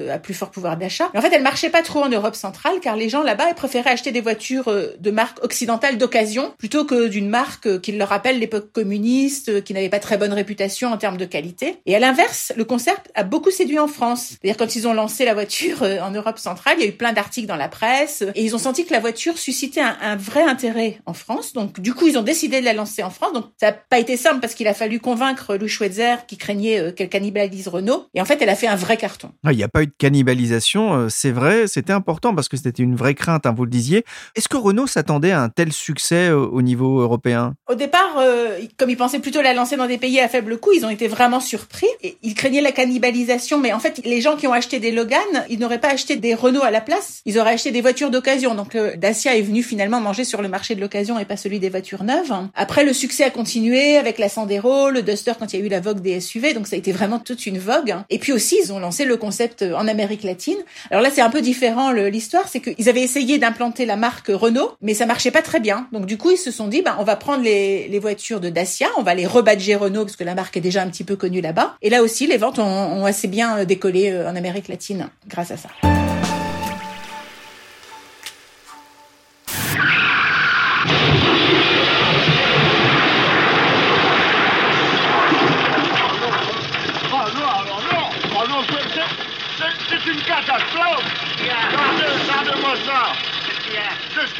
à 0.09 0.19
plus 0.19 0.33
fort 0.33 0.51
pouvoir 0.51 0.77
d'achat. 0.77 1.09
En 1.13 1.21
fait, 1.21 1.33
elle 1.33 1.43
marchait 1.43 1.69
pas 1.69 1.81
trop 1.81 2.01
en 2.01 2.09
Europe 2.09 2.35
centrale, 2.35 2.75
car 2.81 2.95
les 2.95 3.09
gens 3.09 3.23
là-bas 3.23 3.53
préféraient 3.55 3.91
acheter 3.91 4.13
des 4.13 4.21
voitures 4.21 4.71
de 5.01 5.11
marque 5.11 5.43
occidentale 5.43 5.97
d'occasion 5.97 6.53
plutôt 6.57 6.85
que 6.85 7.07
d'une 7.07 7.29
marque 7.29 7.81
qui 7.81 7.91
leur 7.91 8.09
rappelle 8.09 8.39
l'époque 8.39 8.71
communiste, 8.71 9.63
qui 9.63 9.73
n'avait 9.73 9.89
pas 9.89 9.99
très 9.99 10.17
bonne 10.17 10.33
réputation 10.33 10.91
en 10.91 10.97
termes 10.97 11.17
de 11.17 11.25
qualité. 11.25 11.77
Et 11.85 11.95
à 11.95 11.99
l'inverse, 11.99 12.53
le 12.55 12.65
concept 12.65 13.11
a 13.15 13.23
beaucoup 13.23 13.51
séduit 13.51 13.79
en 13.79 13.87
France. 13.87 14.37
C'est-à-dire 14.41 14.57
quand 14.57 14.75
ils 14.75 14.87
ont 14.87 14.93
lancé 14.93 15.25
la 15.25 15.33
voiture 15.33 15.83
euh, 15.83 15.99
en 16.01 16.11
Europe 16.11 16.37
centrale, 16.37 16.75
il 16.77 16.83
y 16.83 16.85
a 16.85 16.89
eu 16.89 16.93
plein 16.93 17.13
d'articles 17.13 17.47
dans 17.47 17.55
la 17.55 17.69
presse 17.69 18.23
et 18.35 18.43
ils 18.43 18.55
ont 18.55 18.59
senti 18.59 18.85
que 18.85 18.93
la 18.93 18.99
voiture 18.99 19.37
suscitait 19.37 19.81
un, 19.81 20.15
vrai 20.15 20.43
intérêt 20.43 20.99
en 21.05 21.13
France. 21.13 21.53
Donc 21.53 21.79
du 21.79 21.93
coup, 21.93 22.07
ils 22.07 22.17
ont 22.17 22.23
décidé 22.23 22.59
de 22.59 22.65
la 22.65 22.73
lancer 22.73 23.03
en 23.03 23.09
France. 23.09 23.33
Donc 23.33 23.45
ça 23.59 23.67
n'a 23.67 23.73
pas 23.73 23.99
été 23.99 24.17
simple 24.17 24.39
parce 24.39 24.53
qu'il 24.53 24.67
a 24.67 24.73
fallu 24.73 24.99
convaincre 24.99 25.55
Louis 25.55 25.69
Schweitzer 25.69 26.25
qui 26.27 26.37
craignait 26.37 26.79
euh, 26.79 26.91
qu'elle 26.91 27.09
cannibalise 27.09 27.67
Renault. 27.67 28.07
Et 28.13 28.21
en 28.21 28.25
fait, 28.25 28.41
elle 28.41 28.49
a 28.49 28.55
fait 28.55 28.67
un 28.67 28.75
vrai 28.75 28.97
carton. 28.97 29.31
Ah, 29.43 29.53
il 29.53 29.57
n'y 29.57 29.63
a 29.63 29.69
pas 29.69 29.83
eu 29.83 29.87
de 29.87 29.93
cannibalisation, 29.97 30.93
euh, 30.93 31.09
c'est 31.09 31.31
vrai. 31.31 31.67
C'était 31.67 31.93
important 31.93 32.35
parce 32.35 32.49
que 32.49 32.57
c'était 32.57 32.83
une 32.83 32.95
vraie 32.95 33.15
crainte, 33.15 33.45
hein, 33.45 33.53
vous 33.55 33.65
le 33.65 33.71
disiez. 33.71 34.05
Est-ce 34.35 34.49
que 34.49 34.57
Renault 34.57 34.87
s'attendait 34.91 35.31
un 35.31 35.49
tel 35.49 35.73
succès 35.73 36.31
au 36.31 36.61
niveau 36.61 36.99
européen? 36.99 37.53
Au 37.69 37.75
départ, 37.75 38.17
euh, 38.19 38.57
comme 38.77 38.89
ils 38.89 38.97
pensaient 38.97 39.19
plutôt 39.19 39.41
la 39.41 39.53
lancer 39.53 39.77
dans 39.77 39.87
des 39.87 39.97
pays 39.97 40.19
à 40.19 40.27
faible 40.27 40.57
coût, 40.57 40.71
ils 40.73 40.85
ont 40.85 40.89
été 40.89 41.07
vraiment 41.07 41.39
surpris. 41.39 41.87
Ils 42.21 42.33
craignaient 42.33 42.61
la 42.61 42.71
cannibalisation, 42.71 43.59
mais 43.59 43.73
en 43.73 43.79
fait, 43.79 44.01
les 44.05 44.21
gens 44.21 44.35
qui 44.35 44.47
ont 44.47 44.53
acheté 44.53 44.79
des 44.79 44.91
Logan, 44.91 45.19
ils 45.49 45.59
n'auraient 45.59 45.79
pas 45.79 45.91
acheté 45.91 46.15
des 46.15 46.33
Renault 46.33 46.63
à 46.63 46.71
la 46.71 46.81
place, 46.81 47.21
ils 47.25 47.39
auraient 47.39 47.53
acheté 47.53 47.71
des 47.71 47.81
voitures 47.81 48.11
d'occasion. 48.11 48.55
Donc 48.55 48.75
euh, 48.75 48.95
Dacia 48.97 49.35
est 49.35 49.41
venu 49.41 49.63
finalement 49.63 50.01
manger 50.01 50.23
sur 50.23 50.41
le 50.41 50.49
marché 50.49 50.75
de 50.75 50.81
l'occasion 50.81 51.19
et 51.19 51.25
pas 51.25 51.37
celui 51.37 51.59
des 51.59 51.69
voitures 51.69 52.03
neuves. 52.03 52.33
Après, 52.55 52.83
le 52.83 52.93
succès 52.93 53.23
a 53.23 53.29
continué 53.29 53.97
avec 53.97 54.17
la 54.19 54.29
Sandero, 54.29 54.89
le 54.89 55.01
Duster 55.01 55.33
quand 55.39 55.53
il 55.53 55.59
y 55.59 55.63
a 55.63 55.65
eu 55.65 55.69
la 55.69 55.79
vogue 55.79 56.01
des 56.01 56.19
SUV, 56.19 56.53
donc 56.53 56.67
ça 56.67 56.75
a 56.75 56.79
été 56.79 56.91
vraiment 56.91 57.19
toute 57.19 57.45
une 57.45 57.59
vogue. 57.59 57.95
Et 58.09 58.19
puis 58.19 58.33
aussi, 58.33 58.57
ils 58.63 58.73
ont 58.73 58.79
lancé 58.79 59.05
le 59.05 59.17
concept 59.17 59.63
en 59.63 59.87
Amérique 59.87 60.23
latine. 60.23 60.57
Alors 60.89 61.01
là, 61.01 61.09
c'est 61.11 61.21
un 61.21 61.29
peu 61.29 61.41
différent 61.41 61.91
l'histoire, 61.91 62.47
c'est 62.47 62.59
qu'ils 62.59 62.89
avaient 62.89 63.01
essayé 63.01 63.37
d'implanter 63.37 63.85
la 63.85 63.95
marque 63.95 64.27
Renault, 64.27 64.71
mais 64.81 64.93
ça 64.93 65.05
marchait 65.05 65.31
pas 65.31 65.41
très 65.41 65.59
bien. 65.59 65.87
Donc 65.91 66.05
du 66.05 66.17
coup, 66.17 66.31
ils 66.31 66.37
se 66.37 66.51
sont 66.51 66.67
dit, 66.67 66.81
ben, 66.81 66.95
on 66.99 67.03
va 67.03 67.15
prendre 67.15 67.43
les, 67.43 67.87
les 67.87 67.99
voitures 67.99 68.39
de 68.39 68.49
Dacia, 68.49 68.87
on 68.97 69.03
va 69.03 69.15
les 69.15 69.27
rebadger 69.27 69.75
Renault 69.75 70.05
parce 70.05 70.15
que 70.15 70.23
la 70.23 70.35
marque 70.35 70.57
est 70.57 70.61
déjà 70.61 70.81
un 70.81 70.87
petit 70.87 71.03
peu 71.03 71.15
connue 71.15 71.41
là-bas. 71.41 71.75
Et 71.81 71.89
là 71.89 72.01
aussi, 72.01 72.27
les 72.27 72.37
ventes 72.37 72.59
ont, 72.59 72.63
ont 72.63 73.05
assez 73.05 73.27
bien 73.27 73.59
euh, 73.59 73.65
décollé 73.65 74.11
euh, 74.11 74.29
en 74.29 74.35
Amérique 74.35 74.67
latine 74.67 75.09
grâce 75.27 75.51
à 75.51 75.57
ça. 75.57 75.69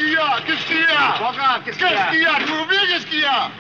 Qu'il 0.02 0.14
y 0.14 0.18
a? 0.18 0.42
Qu'est-ce 0.46 0.66
qu'il 0.66 0.78
y 0.78 0.84
a? 0.84 1.18
Pas 1.20 1.34
grave, 1.36 1.62
qu'est-ce 1.66 1.78
qu'il 1.78 1.88
y 1.88 1.90
a? 1.90 1.92
Qu'est-ce 1.92 2.12
qu'il 2.12 2.22
y 2.22 2.26
a? 2.26 2.64
Oublies 2.64 2.78
qu'est-ce 2.90 3.06
qu'il 3.06 3.20
y 3.20 3.26
a? 3.26 3.52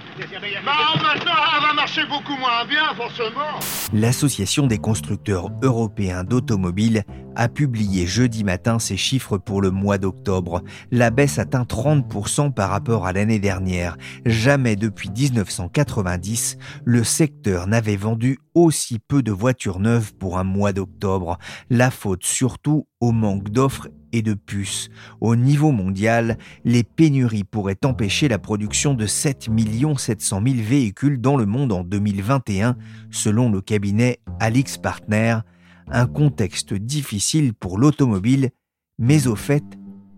Bah 0.65 0.71
maintenant, 1.01 1.31
elle 1.55 1.63
va 1.63 1.73
marcher 1.73 2.01
beaucoup 2.05 2.35
moins 2.37 2.65
bien, 2.65 2.93
forcément. 2.95 3.59
L'Association 3.93 4.67
des 4.67 4.77
constructeurs 4.77 5.49
européens 5.63 6.23
d'automobiles 6.23 7.03
a 7.35 7.47
publié 7.47 8.05
jeudi 8.05 8.43
matin 8.43 8.77
ses 8.77 8.97
chiffres 8.97 9.37
pour 9.37 9.61
le 9.61 9.71
mois 9.71 9.97
d'octobre. 9.97 10.61
La 10.91 11.09
baisse 11.09 11.39
atteint 11.39 11.63
30% 11.63 12.53
par 12.53 12.69
rapport 12.69 13.07
à 13.07 13.13
l'année 13.13 13.39
dernière. 13.39 13.97
Jamais 14.25 14.75
depuis 14.75 15.09
1990, 15.09 16.57
le 16.83 17.03
secteur 17.03 17.67
n'avait 17.67 17.95
vendu 17.95 18.37
aussi 18.53 18.99
peu 18.99 19.23
de 19.23 19.31
voitures 19.31 19.79
neuves 19.79 20.13
pour 20.13 20.37
un 20.37 20.43
mois 20.43 20.73
d'octobre. 20.73 21.37
La 21.69 21.89
faute 21.89 22.25
surtout 22.25 22.85
au 22.99 23.11
manque 23.11 23.49
d'offres 23.49 23.87
et 24.13 24.21
de 24.21 24.33
puces. 24.33 24.89
Au 25.19 25.35
niveau 25.35 25.71
mondial, 25.71 26.37
les 26.63 26.83
pénuries 26.83 27.43
pourraient 27.43 27.77
empêcher 27.83 28.27
la 28.27 28.39
production 28.39 28.93
de 28.93 29.05
7 29.05 29.49
700 29.97 30.41
000 30.45 30.55
véhicules 30.61 31.19
dans 31.19 31.37
le 31.37 31.45
monde 31.45 31.71
en 31.71 31.83
2021, 31.83 32.75
selon 33.09 33.51
le 33.51 33.61
cabinet 33.61 34.19
Alix 34.39 34.77
Partner. 34.77 35.39
Un 35.87 36.07
contexte 36.07 36.73
difficile 36.73 37.53
pour 37.53 37.77
l'automobile, 37.77 38.51
mais 38.97 39.27
au 39.27 39.35
fait, 39.35 39.63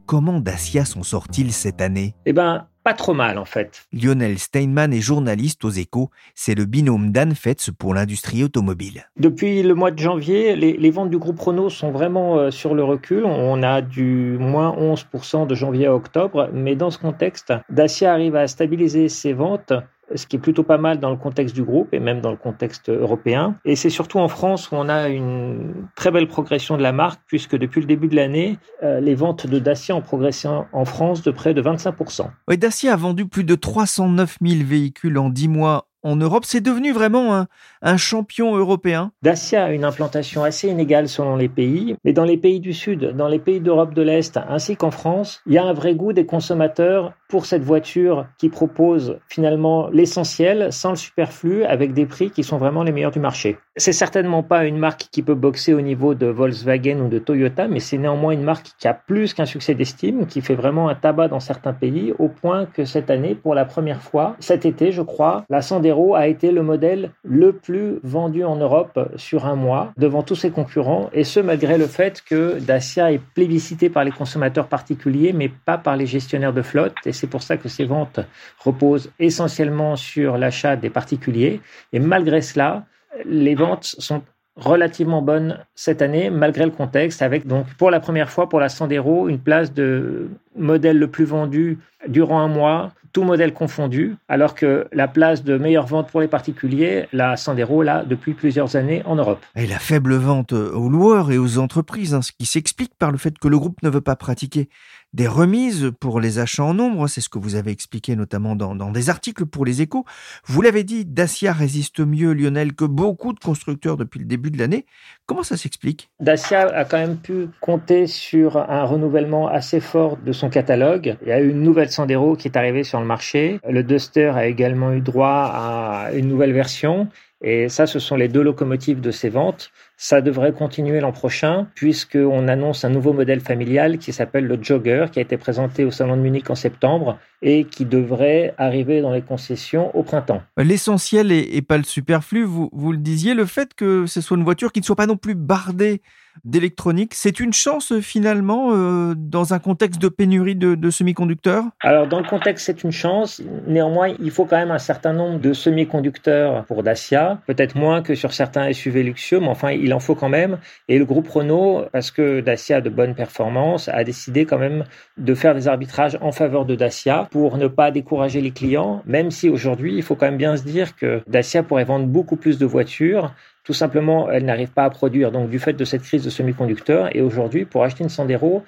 comment 0.05 0.39
Dacia 0.39 0.85
s'en 0.85 1.03
sort-il 1.03 1.51
cette 1.51 1.81
année? 1.81 2.15
Eh 2.25 2.33
ben, 2.33 2.67
pas 2.83 2.93
trop 2.93 3.13
mal 3.13 3.37
en 3.37 3.45
fait. 3.45 3.85
Lionel 3.93 4.37
Steinman 4.37 4.93
est 4.93 5.01
journaliste 5.01 5.63
aux 5.63 5.69
échos. 5.69 6.09
C'est 6.35 6.55
le 6.55 6.65
binôme 6.65 7.11
d'Anne 7.11 7.33
Fetz 7.33 7.69
pour 7.77 7.93
l'industrie 7.93 8.43
automobile. 8.43 9.07
Depuis 9.17 9.63
le 9.63 9.73
mois 9.73 9.91
de 9.91 9.99
janvier, 9.99 10.55
les, 10.55 10.73
les 10.73 10.91
ventes 10.91 11.09
du 11.09 11.17
groupe 11.17 11.39
Renault 11.39 11.69
sont 11.69 11.91
vraiment 11.91 12.37
euh, 12.37 12.51
sur 12.51 12.75
le 12.75 12.83
recul. 12.83 13.23
On 13.25 13.63
a 13.63 13.81
du 13.81 14.37
moins 14.37 14.75
11% 14.75 15.47
de 15.47 15.55
janvier 15.55 15.87
à 15.87 15.95
octobre, 15.95 16.49
mais 16.53 16.75
dans 16.75 16.91
ce 16.91 16.97
contexte, 16.97 17.53
Dacia 17.69 18.11
arrive 18.11 18.35
à 18.35 18.47
stabiliser 18.47 19.07
ses 19.07 19.31
ventes 19.31 19.73
ce 20.15 20.27
qui 20.27 20.35
est 20.35 20.39
plutôt 20.39 20.63
pas 20.63 20.77
mal 20.77 20.99
dans 20.99 21.09
le 21.09 21.17
contexte 21.17 21.55
du 21.55 21.63
groupe 21.63 21.93
et 21.93 21.99
même 21.99 22.21
dans 22.21 22.31
le 22.31 22.37
contexte 22.37 22.89
européen. 22.89 23.55
Et 23.65 23.75
c'est 23.75 23.89
surtout 23.89 24.19
en 24.19 24.27
France 24.27 24.71
où 24.71 24.75
on 24.75 24.89
a 24.89 25.09
une 25.09 25.87
très 25.95 26.11
belle 26.11 26.27
progression 26.27 26.77
de 26.77 26.83
la 26.83 26.91
marque, 26.91 27.21
puisque 27.27 27.57
depuis 27.57 27.81
le 27.81 27.87
début 27.87 28.07
de 28.07 28.15
l'année, 28.15 28.57
euh, 28.83 28.99
les 28.99 29.15
ventes 29.15 29.47
de 29.47 29.59
Dacia 29.59 29.95
ont 29.95 30.01
progressé 30.01 30.47
en 30.47 30.85
France 30.85 31.21
de 31.21 31.31
près 31.31 31.53
de 31.53 31.61
25%. 31.61 32.27
Oui, 32.47 32.57
Dacia 32.57 32.93
a 32.93 32.95
vendu 32.95 33.27
plus 33.27 33.43
de 33.43 33.55
309 33.55 34.37
000 34.41 34.63
véhicules 34.65 35.17
en 35.17 35.29
10 35.29 35.47
mois 35.47 35.87
en 36.03 36.15
Europe. 36.15 36.43
C'est 36.45 36.61
devenu 36.61 36.91
vraiment 36.91 37.35
un, 37.35 37.47
un 37.81 37.97
champion 37.97 38.55
européen. 38.55 39.11
Dacia 39.21 39.65
a 39.65 39.71
une 39.71 39.85
implantation 39.85 40.43
assez 40.43 40.69
inégale 40.69 41.07
selon 41.07 41.35
les 41.35 41.49
pays, 41.49 41.95
mais 42.03 42.13
dans 42.13 42.25
les 42.25 42.37
pays 42.37 42.59
du 42.59 42.73
Sud, 42.73 43.15
dans 43.15 43.27
les 43.27 43.39
pays 43.39 43.61
d'Europe 43.61 43.93
de 43.93 44.01
l'Est, 44.01 44.37
ainsi 44.49 44.75
qu'en 44.75 44.91
France, 44.91 45.41
il 45.47 45.53
y 45.53 45.57
a 45.57 45.63
un 45.63 45.73
vrai 45.73 45.95
goût 45.95 46.13
des 46.13 46.25
consommateurs 46.25 47.13
pour 47.33 47.47
cette 47.47 47.63
voiture 47.63 48.27
qui 48.37 48.47
propose 48.47 49.17
finalement 49.27 49.89
l'essentiel 49.89 50.71
sans 50.71 50.91
le 50.91 50.95
superflu 50.95 51.63
avec 51.63 51.95
des 51.95 52.05
prix 52.05 52.29
qui 52.29 52.43
sont 52.43 52.57
vraiment 52.57 52.83
les 52.83 52.91
meilleurs 52.91 53.09
du 53.09 53.19
marché. 53.19 53.57
C'est 53.75 53.91
certainement 53.91 54.43
pas 54.43 54.65
une 54.65 54.77
marque 54.77 55.07
qui 55.11 55.23
peut 55.23 55.33
boxer 55.33 55.73
au 55.73 55.81
niveau 55.81 56.13
de 56.13 56.27
Volkswagen 56.27 56.99
ou 56.99 57.07
de 57.07 57.17
Toyota, 57.17 57.67
mais 57.67 57.79
c'est 57.79 57.97
néanmoins 57.97 58.33
une 58.33 58.43
marque 58.43 58.73
qui 58.77 58.87
a 58.87 58.93
plus 58.93 59.33
qu'un 59.33 59.47
succès 59.47 59.73
d'estime, 59.73 60.27
qui 60.27 60.41
fait 60.41 60.53
vraiment 60.53 60.89
un 60.89 60.93
tabac 60.93 61.29
dans 61.29 61.39
certains 61.39 61.73
pays, 61.73 62.13
au 62.19 62.27
point 62.27 62.67
que 62.67 62.85
cette 62.85 63.09
année, 63.09 63.33
pour 63.33 63.55
la 63.55 63.65
première 63.65 64.03
fois, 64.03 64.35
cet 64.39 64.67
été, 64.67 64.91
je 64.91 65.01
crois, 65.01 65.43
la 65.49 65.63
Sandero 65.63 66.13
a 66.13 66.27
été 66.27 66.51
le 66.51 66.61
modèle 66.61 67.09
le 67.23 67.51
plus 67.51 67.95
vendu 68.03 68.43
en 68.43 68.57
Europe 68.57 69.11
sur 69.15 69.47
un 69.47 69.55
mois, 69.55 69.91
devant 69.97 70.21
tous 70.21 70.35
ses 70.35 70.51
concurrents, 70.51 71.09
et 71.11 71.23
ce 71.23 71.39
malgré 71.39 71.79
le 71.79 71.87
fait 71.87 72.21
que 72.21 72.59
Dacia 72.59 73.11
est 73.11 73.21
plébiscité 73.33 73.89
par 73.89 74.03
les 74.03 74.11
consommateurs 74.11 74.67
particuliers, 74.67 75.33
mais 75.33 75.49
pas 75.49 75.79
par 75.79 75.97
les 75.97 76.05
gestionnaires 76.05 76.53
de 76.53 76.61
flotte, 76.61 76.93
et 77.07 77.22
c'est 77.23 77.29
pour 77.29 77.41
ça 77.41 77.55
que 77.55 77.69
ses 77.69 77.85
ventes 77.85 78.19
reposent 78.59 79.09
essentiellement 79.17 79.95
sur 79.95 80.37
l'achat 80.37 80.75
des 80.75 80.89
particuliers, 80.89 81.61
et 81.93 81.99
malgré 81.99 82.41
cela, 82.41 82.83
les 83.23 83.55
ventes 83.55 83.85
sont 83.97 84.23
relativement 84.57 85.21
bonnes 85.21 85.57
cette 85.73 86.01
année, 86.01 86.29
malgré 86.29 86.65
le 86.65 86.71
contexte, 86.71 87.21
avec 87.21 87.47
donc 87.47 87.65
pour 87.77 87.91
la 87.91 88.01
première 88.01 88.29
fois 88.29 88.49
pour 88.49 88.59
la 88.59 88.67
Sandero 88.67 89.29
une 89.29 89.39
place 89.39 89.73
de 89.73 90.27
modèle 90.57 90.99
le 90.99 91.07
plus 91.07 91.23
vendu 91.23 91.79
durant 92.09 92.41
un 92.41 92.49
mois, 92.49 92.91
tout 93.13 93.23
modèle 93.23 93.53
confondu, 93.53 94.17
alors 94.27 94.53
que 94.53 94.85
la 94.91 95.07
place 95.07 95.45
de 95.45 95.57
meilleure 95.57 95.85
vente 95.85 96.09
pour 96.09 96.19
les 96.19 96.27
particuliers, 96.27 97.05
la 97.13 97.37
Sandero, 97.37 97.83
là, 97.83 98.03
depuis 98.03 98.33
plusieurs 98.33 98.75
années 98.75 99.01
en 99.05 99.15
Europe. 99.15 99.39
Et 99.55 99.65
la 99.65 99.79
faible 99.79 100.15
vente 100.15 100.51
aux 100.51 100.89
loueurs 100.89 101.31
et 101.31 101.37
aux 101.37 101.57
entreprises, 101.57 102.13
hein, 102.13 102.21
ce 102.21 102.33
qui 102.37 102.45
s'explique 102.45 102.95
par 102.99 103.11
le 103.11 103.17
fait 103.17 103.39
que 103.39 103.47
le 103.47 103.57
groupe 103.57 103.81
ne 103.81 103.89
veut 103.89 104.01
pas 104.01 104.17
pratiquer 104.17 104.67
des 105.13 105.27
remises 105.27 105.91
pour 105.99 106.19
les 106.19 106.39
achats 106.39 106.63
en 106.63 106.73
nombre, 106.73 107.07
c'est 107.07 107.21
ce 107.21 107.29
que 107.29 107.39
vous 107.39 107.55
avez 107.55 107.71
expliqué 107.71 108.15
notamment 108.15 108.55
dans, 108.55 108.91
des 108.91 109.09
articles 109.09 109.45
pour 109.45 109.65
les 109.65 109.81
échos. 109.81 110.05
Vous 110.45 110.61
l'avez 110.61 110.83
dit, 110.83 111.05
Dacia 111.05 111.53
résiste 111.53 111.99
mieux, 111.99 112.33
Lionel, 112.33 112.73
que 112.73 112.85
beaucoup 112.85 113.33
de 113.33 113.39
constructeurs 113.39 113.97
depuis 113.97 114.19
le 114.19 114.25
début 114.25 114.51
de 114.51 114.57
l'année. 114.57 114.85
Comment 115.25 115.43
ça 115.43 115.57
s'explique? 115.57 116.09
Dacia 116.19 116.67
a 116.67 116.85
quand 116.85 116.97
même 116.97 117.17
pu 117.17 117.47
compter 117.61 118.07
sur 118.07 118.57
un 118.57 118.83
renouvellement 118.83 119.47
assez 119.47 119.79
fort 119.79 120.17
de 120.17 120.31
son 120.31 120.49
catalogue. 120.49 121.17
Il 121.21 121.29
y 121.29 121.31
a 121.31 121.39
eu 121.39 121.49
une 121.49 121.61
nouvelle 121.61 121.89
Sandero 121.89 122.35
qui 122.35 122.47
est 122.47 122.57
arrivée 122.57 122.83
sur 122.83 122.99
le 122.99 123.05
marché. 123.05 123.59
Le 123.69 123.83
Duster 123.83 124.31
a 124.35 124.47
également 124.47 124.91
eu 124.93 125.01
droit 125.01 125.51
à 125.53 126.09
une 126.13 126.27
nouvelle 126.27 126.53
version. 126.53 127.07
Et 127.43 127.67
ça, 127.67 127.85
ce 127.85 127.99
sont 127.99 128.15
les 128.15 128.29
deux 128.29 128.41
locomotives 128.41 129.01
de 129.01 129.11
ces 129.11 129.29
ventes. 129.29 129.71
Ça 130.05 130.19
devrait 130.19 130.51
continuer 130.51 130.99
l'an 130.99 131.13
prochain, 131.13 131.67
puisqu'on 131.75 132.49
annonce 132.49 132.83
un 132.83 132.89
nouveau 132.89 133.13
modèle 133.13 133.39
familial 133.39 133.99
qui 133.99 134.11
s'appelle 134.11 134.45
le 134.45 134.61
Jogger, 134.61 135.05
qui 135.09 135.19
a 135.19 135.21
été 135.21 135.37
présenté 135.37 135.85
au 135.85 135.91
Salon 135.91 136.17
de 136.17 136.21
Munich 136.21 136.49
en 136.49 136.55
septembre 136.55 137.17
et 137.41 137.63
qui 137.63 137.85
devrait 137.85 138.53
arriver 138.57 138.99
dans 138.99 139.13
les 139.13 139.21
concessions 139.21 139.95
au 139.95 140.03
printemps. 140.03 140.41
L'essentiel 140.57 141.31
et, 141.31 141.61
pas 141.61 141.77
le 141.77 141.85
superflu, 141.85 142.43
vous, 142.43 142.69
vous 142.73 142.91
le 142.91 142.97
disiez, 142.97 143.33
le 143.33 143.45
fait 143.45 143.73
que 143.75 144.05
ce 144.05 144.19
soit 144.19 144.35
une 144.35 144.43
voiture 144.43 144.73
qui 144.73 144.81
ne 144.81 144.85
soit 144.85 144.97
pas 144.97 145.07
non 145.07 145.15
plus 145.15 145.35
bardée 145.35 146.01
d'électronique, 146.43 147.13
c'est 147.13 147.39
une 147.39 147.53
chance 147.53 147.99
finalement 147.99 148.69
euh, 148.71 149.13
dans 149.15 149.53
un 149.53 149.59
contexte 149.59 150.01
de 150.01 150.09
pénurie 150.09 150.55
de, 150.55 150.75
de 150.75 150.89
semi-conducteurs? 150.89 151.65
Alors 151.81 152.07
dans 152.07 152.19
le 152.19 152.27
contexte, 152.27 152.65
c'est 152.65 152.83
une 152.83 152.91
chance. 152.91 153.41
Néanmoins, 153.67 154.09
il 154.19 154.31
faut 154.31 154.45
quand 154.45 154.57
même 154.57 154.71
un 154.71 154.79
certain 154.79 155.13
nombre 155.13 155.39
de 155.39 155.53
semi-conducteurs 155.53 156.65
pour 156.65 156.83
Dacia, 156.83 157.39
peut-être 157.47 157.75
moins 157.75 158.01
que 158.01 158.15
sur 158.15 158.33
certains 158.33 158.71
SUV 158.71 159.03
luxueux, 159.03 159.39
mais 159.39 159.47
enfin, 159.47 159.71
il 159.71 159.93
en 159.93 159.99
faut 159.99 160.15
quand 160.15 160.29
même. 160.29 160.57
Et 160.87 160.97
le 160.97 161.05
groupe 161.05 161.27
Renault, 161.29 161.85
parce 161.91 162.11
que 162.11 162.41
Dacia 162.41 162.77
a 162.77 162.81
de 162.81 162.89
bonnes 162.89 163.15
performances, 163.15 163.89
a 163.89 164.03
décidé 164.03 164.45
quand 164.45 164.59
même 164.59 164.83
de 165.17 165.35
faire 165.35 165.55
des 165.55 165.67
arbitrages 165.67 166.17
en 166.21 166.31
faveur 166.31 166.65
de 166.65 166.75
Dacia 166.75 167.27
pour 167.31 167.57
ne 167.57 167.67
pas 167.67 167.91
décourager 167.91 168.41
les 168.41 168.51
clients, 168.51 169.01
même 169.05 169.31
si 169.31 169.49
aujourd'hui, 169.49 169.95
il 169.95 170.03
faut 170.03 170.15
quand 170.15 170.25
même 170.25 170.37
bien 170.37 170.57
se 170.57 170.63
dire 170.63 170.95
que 170.95 171.21
Dacia 171.27 171.63
pourrait 171.63 171.85
vendre 171.85 172.07
beaucoup 172.07 172.35
plus 172.35 172.57
de 172.57 172.65
voitures 172.65 173.33
tout 173.63 173.73
simplement, 173.73 174.29
elle 174.29 174.45
n'arrive 174.45 174.71
pas 174.71 174.83
à 174.83 174.89
produire. 174.89 175.31
Donc, 175.31 175.49
du 175.49 175.59
fait 175.59 175.73
de 175.73 175.85
cette 175.85 176.03
crise 176.03 176.23
de 176.23 176.29
semi-conducteurs, 176.29 177.15
et 177.15 177.21
aujourd'hui, 177.21 177.65
pour 177.65 177.83
acheter 177.83 178.03
une 178.03 178.09
Sandero, 178.09 178.63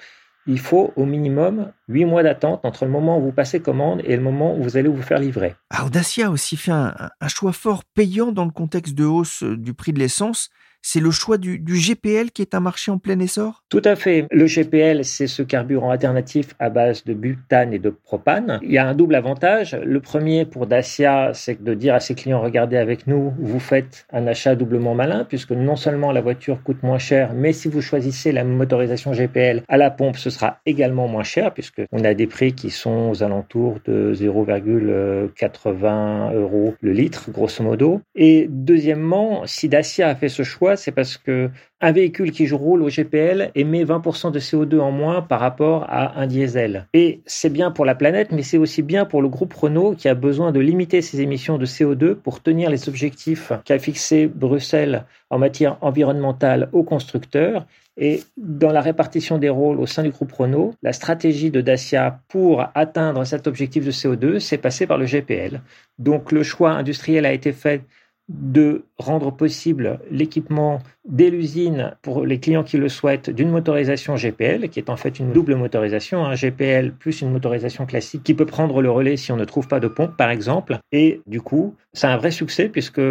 il 0.48 0.60
faut 0.60 0.94
au 0.96 1.06
minimum 1.06 1.72
8 1.88 2.06
mois 2.06 2.24
d'attente 2.24 2.64
entre 2.64 2.86
le 2.86 2.92
moment 2.92 3.18
où 3.18 3.24
vous 3.24 3.32
passez 3.32 3.60
commande 3.60 4.02
et 4.06 4.16
le 4.16 4.22
moment 4.22 4.56
où 4.56 4.62
vous 4.62 4.78
allez 4.78 4.88
vous 4.88 5.02
faire 5.02 5.20
livrer. 5.20 5.56
Alors, 5.72 5.90
Dacia 5.90 6.28
a 6.28 6.30
aussi 6.30 6.56
fait 6.56 6.72
un 6.72 7.28
choix 7.28 7.52
fort 7.52 7.84
payant 7.84 8.32
dans 8.32 8.46
le 8.46 8.52
contexte 8.52 8.94
de 8.94 9.06
hausse 9.06 9.44
du 9.44 9.74
prix 9.74 9.92
de 9.92 10.00
l'essence 10.00 10.50
c'est 10.88 11.00
le 11.00 11.10
choix 11.10 11.40
du, 11.40 11.64
GPL 11.66 12.30
qui 12.32 12.44
est 12.44 12.54
un 12.54 12.60
marché 12.60 12.92
en 12.92 13.00
plein 13.00 13.20
essor? 13.20 13.64
Tout 13.70 13.82
à 13.86 13.96
fait. 13.96 14.28
Le 14.30 14.46
GPL, 14.46 15.04
c'est 15.04 15.26
ce 15.26 15.42
carburant 15.42 15.90
alternatif 15.90 16.54
à 16.60 16.70
base 16.70 17.04
de 17.06 17.16
butane 17.16 17.74
et 17.74 17.80
de 17.80 17.90
propane. 17.90 18.60
Il 18.62 18.72
y 18.72 18.78
a 18.78 18.88
un 18.88 18.94
double 18.94 19.16
avantage. 19.16 19.76
Le 19.84 20.00
premier 20.00 20.46
pour 20.46 20.68
Dacia, 20.68 21.32
c'est 21.34 21.64
de 21.64 21.74
dire 21.74 21.96
à 21.96 22.00
ses 22.00 22.14
clients, 22.14 22.40
regardez 22.40 22.78
avec 22.78 23.08
nous, 23.08 23.34
vous 23.40 23.60
faites 23.60 24.06
un 24.14 24.28
achat 24.28 24.54
doublement 24.54 24.94
malin, 24.94 25.26
puisque 25.28 25.54
non 25.54 25.76
seulement 25.76 26.12
la 26.12 26.22
voiture 26.22 26.62
coûte 26.62 26.84
moins 26.84 27.00
cher, 27.00 27.34
mais 27.34 27.52
si 27.52 27.68
vous 27.68 27.82
choisissez 27.82 28.32
la 28.32 28.44
motorisation 28.44 29.12
GPL 29.12 29.64
à 29.68 29.78
la 29.78 29.90
pompe, 29.90 30.18
ce 30.18 30.30
sera 30.30 30.60
également 30.68 31.08
moins 31.08 31.24
cher, 31.24 31.52
puisque 31.52 31.82
on 31.92 32.04
a 32.04 32.14
des 32.14 32.28
prix 32.28 32.54
qui 32.54 32.70
sont 32.70 33.10
aux 33.10 33.24
alentours 33.24 33.80
de 33.86 34.14
0,80 34.14 36.36
euros 36.36 36.76
le 36.80 36.92
litre, 36.92 37.32
grosso 37.32 37.64
modo. 37.64 38.02
Et 38.14 38.46
deuxièmement, 38.52 39.48
si 39.48 39.68
Dacia 39.68 40.10
a 40.10 40.16
fait 40.16 40.30
ce 40.30 40.44
choix, 40.44 40.75
c'est 40.76 40.92
parce 40.92 41.18
que 41.18 41.50
un 41.82 41.92
véhicule 41.92 42.32
qui 42.32 42.50
roule 42.50 42.82
au 42.82 42.90
GPL 42.90 43.52
émet 43.56 43.84
20% 43.84 44.32
de 44.32 44.40
CO2 44.40 44.80
en 44.80 44.92
moins 44.92 45.22
par 45.22 45.40
rapport 45.40 45.86
à 45.90 46.20
un 46.20 46.28
diesel. 46.28 46.88
Et 46.94 47.22
c'est 47.26 47.52
bien 47.52 47.72
pour 47.72 47.86
la 47.86 47.96
planète, 47.96 48.32
mais 48.32 48.44
c'est 48.44 48.58
aussi 48.58 48.82
bien 48.82 49.06
pour 49.06 49.22
le 49.22 49.28
groupe 49.28 49.54
Renault 49.54 49.94
qui 49.96 50.08
a 50.08 50.16
besoin 50.16 50.52
de 50.52 50.60
limiter 50.60 51.02
ses 51.02 51.22
émissions 51.22 51.58
de 51.58 51.66
CO2 51.66 52.16
pour 52.16 52.42
tenir 52.42 52.70
les 52.70 52.90
objectifs 52.90 53.52
qu'a 53.66 53.80
fixé 53.80 54.28
Bruxelles 54.28 55.06
en 55.30 55.38
matière 55.38 55.78
environnementale 55.82 56.70
aux 56.72 56.84
constructeurs. 56.84 57.66
Et 57.98 58.24
dans 58.36 58.72
la 58.72 58.82
répartition 58.82 59.38
des 59.38 59.50
rôles 59.50 59.80
au 59.80 59.86
sein 59.86 60.04
du 60.04 60.10
groupe 60.10 60.32
Renault, 60.34 60.74
la 60.84 60.92
stratégie 60.92 61.50
de 61.50 61.62
Dacia 61.62 62.20
pour 62.28 62.66
atteindre 62.76 63.24
cet 63.24 63.48
objectif 63.48 63.86
de 63.86 63.92
CO2, 63.92 64.40
c'est 64.40 64.58
passé 64.58 64.86
par 64.86 64.98
le 64.98 65.06
GPL. 65.06 65.62
Donc 65.98 66.32
le 66.32 66.44
choix 66.44 66.72
industriel 66.72 67.26
a 67.26 67.32
été 67.32 67.54
fait 67.54 67.84
de 68.28 68.86
rendre 68.98 69.32
possible 69.32 70.00
l'équipement 70.10 70.80
dès 71.08 71.30
l'usine 71.30 71.96
pour 72.02 72.26
les 72.26 72.40
clients 72.40 72.64
qui 72.64 72.78
le 72.78 72.90
souhaitent 72.90 73.30
d'une 73.30 73.52
motorisation 73.52 74.16
GPL, 74.16 74.70
qui 74.70 74.80
est 74.80 74.90
en 74.90 74.98
fait 74.98 75.20
une 75.20 75.32
double 75.32 75.56
motorisation, 75.56 76.26
un 76.26 76.34
GPL 76.34 76.94
plus 76.94 77.22
une 77.22 77.32
motorisation 77.32 77.86
classique 77.86 78.24
qui 78.24 78.34
peut 78.34 78.48
prendre 78.48 78.82
le 78.82 78.90
relais 78.90 79.16
si 79.18 79.32
on 79.32 79.38
ne 79.38 79.46
trouve 79.46 79.68
pas 79.68 79.80
de 79.80 79.88
pompe, 79.88 80.18
par 80.18 80.32
exemple. 80.32 80.80
Et 80.92 81.22
du 81.28 81.42
coup, 81.42 81.76
c'est 81.94 82.08
un 82.08 82.18
vrai 82.18 82.32
succès 82.32 82.68
puisque 82.68 83.02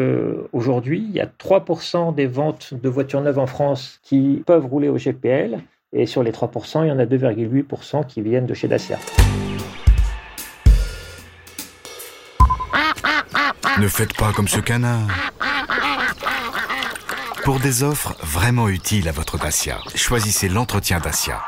aujourd'hui, 0.53 1.05
il 1.09 1.15
y 1.15 1.21
a 1.21 1.27
3% 1.27 2.15
des 2.15 2.27
ventes 2.27 2.75
de 2.75 2.89
voitures 2.89 3.21
neuves 3.21 3.39
en 3.39 3.47
France 3.47 4.01
qui 4.03 4.43
peuvent 4.47 4.67
rouler 4.67 4.89
au 4.89 4.97
GPL. 4.97 5.59
Et 5.93 6.07
sur 6.07 6.25
les 6.25 6.33
3%, 6.33 6.85
il 6.85 6.89
y 6.89 6.93
en 6.93 6.99
a 6.99 7.07
2,8% 7.07 8.05
qui 8.05 8.21
viennent 8.21 8.47
de 8.47 8.55
chez 8.55 8.67
Dacia. 8.67 8.99
Ne 13.79 13.89
faites 13.89 14.15
pas 14.17 14.33
comme 14.33 14.47
ce 14.47 14.61
canard. 14.61 15.09
Pour 17.43 17.59
des 17.59 17.83
offres 17.83 18.17
vraiment 18.23 18.69
utiles 18.69 19.09
à 19.09 19.13
votre 19.13 19.37
Dacia, 19.37 19.81
choisissez 19.97 20.49
l'entretien 20.49 21.01
Dacia. 21.01 21.43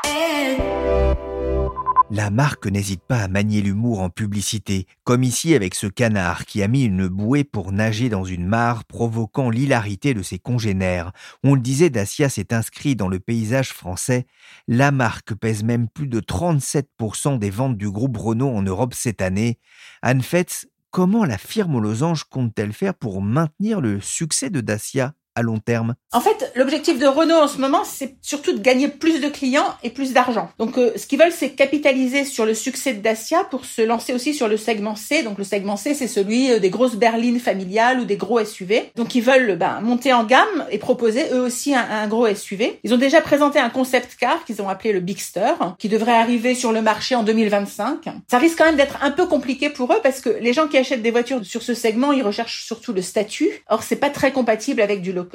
La 2.09 2.29
marque 2.29 2.67
n'hésite 2.67 3.01
pas 3.01 3.19
à 3.19 3.27
manier 3.27 3.61
l'humour 3.61 4.01
en 4.01 4.09
publicité, 4.09 4.87
comme 5.03 5.23
ici 5.23 5.55
avec 5.55 5.73
ce 5.73 5.87
canard 5.87 6.45
qui 6.45 6.61
a 6.63 6.67
mis 6.67 6.83
une 6.83 7.07
bouée 7.07 7.43
pour 7.43 7.71
nager 7.71 8.09
dans 8.09 8.23
une 8.23 8.45
mare, 8.45 8.83
provoquant 8.85 9.49
l'hilarité 9.49 10.13
de 10.13 10.21
ses 10.21 10.39
congénères. 10.39 11.11
On 11.43 11.55
le 11.55 11.61
disait, 11.61 11.89
Dacia 11.89 12.29
s'est 12.29 12.53
inscrit 12.53 12.95
dans 12.95 13.09
le 13.09 13.19
paysage 13.19 13.73
français. 13.73 14.25
La 14.67 14.91
marque 14.91 15.33
pèse 15.33 15.63
même 15.63 15.87
plus 15.87 16.07
de 16.07 16.19
37% 16.19 17.39
des 17.39 17.49
ventes 17.49 17.77
du 17.77 17.89
groupe 17.89 18.17
Renault 18.17 18.55
en 18.55 18.61
Europe 18.61 18.93
cette 18.93 19.21
année. 19.21 19.59
Anne 20.01 20.21
Fetz, 20.21 20.67
comment 20.91 21.25
la 21.25 21.37
firme 21.37 21.75
aux 21.75 21.79
losanges 21.79 22.23
compte-t-elle 22.25 22.73
faire 22.73 22.93
pour 22.95 23.21
maintenir 23.21 23.81
le 23.81 24.01
succès 24.01 24.49
de 24.49 24.61
Dacia? 24.61 25.13
Long 25.41 25.59
terme 25.59 25.95
En 26.11 26.21
fait, 26.21 26.51
l'objectif 26.55 26.99
de 26.99 27.05
Renault 27.05 27.35
en 27.35 27.47
ce 27.47 27.59
moment, 27.59 27.83
c'est 27.83 28.15
surtout 28.21 28.53
de 28.53 28.61
gagner 28.61 28.87
plus 28.87 29.21
de 29.21 29.27
clients 29.27 29.73
et 29.83 29.89
plus 29.89 30.13
d'argent. 30.13 30.49
Donc, 30.59 30.77
euh, 30.77 30.91
ce 30.95 31.07
qu'ils 31.07 31.19
veulent, 31.19 31.31
c'est 31.31 31.51
capitaliser 31.51 32.25
sur 32.25 32.45
le 32.45 32.53
succès 32.53 32.93
de 32.93 33.01
Dacia 33.01 33.43
pour 33.45 33.65
se 33.65 33.81
lancer 33.81 34.13
aussi 34.13 34.33
sur 34.33 34.47
le 34.47 34.57
segment 34.57 34.95
C. 34.95 35.23
Donc, 35.23 35.37
le 35.37 35.43
segment 35.43 35.77
C, 35.77 35.93
c'est 35.93 36.07
celui 36.07 36.51
euh, 36.51 36.59
des 36.59 36.69
grosses 36.69 36.95
berlines 36.95 37.39
familiales 37.39 37.99
ou 37.99 38.05
des 38.05 38.17
gros 38.17 38.43
SUV. 38.43 38.91
Donc, 38.95 39.15
ils 39.15 39.21
veulent 39.21 39.57
ben, 39.57 39.81
monter 39.81 40.13
en 40.13 40.23
gamme 40.23 40.65
et 40.71 40.77
proposer 40.77 41.25
eux 41.31 41.41
aussi 41.41 41.75
un, 41.75 41.87
un, 41.89 42.07
gros 42.07 42.33
SUV. 42.33 42.79
Ils 42.83 42.93
ont 42.93 42.97
déjà 42.97 43.21
présenté 43.21 43.59
un 43.59 43.69
concept 43.69 44.15
car 44.19 44.43
qu'ils 44.45 44.61
ont 44.61 44.69
appelé 44.69 44.93
le 44.93 44.99
Bigster, 44.99 45.53
qui 45.77 45.89
devrait 45.89 46.17
arriver 46.17 46.55
sur 46.55 46.71
le 46.71 46.81
marché 46.81 47.15
en 47.15 47.23
2025. 47.23 48.05
Ça 48.29 48.37
risque 48.37 48.57
quand 48.57 48.65
même 48.65 48.75
d'être 48.75 48.97
un 49.01 49.11
peu 49.11 49.27
compliqué 49.27 49.69
pour 49.69 49.91
eux 49.93 49.99
parce 50.01 50.21
que 50.21 50.29
les 50.29 50.53
gens 50.53 50.67
qui 50.67 50.77
achètent 50.77 51.01
des 51.01 51.11
voitures 51.11 51.45
sur 51.45 51.61
ce 51.61 51.73
segment, 51.73 52.11
ils 52.11 52.23
recherchent 52.23 52.65
surtout 52.65 52.93
le 52.93 53.01
statut. 53.01 53.49
Or, 53.69 53.83
c'est 53.83 53.95
pas 53.95 54.09
très 54.09 54.31
compatible 54.31 54.81
avec 54.81 55.01
du 55.01 55.13
low 55.13 55.26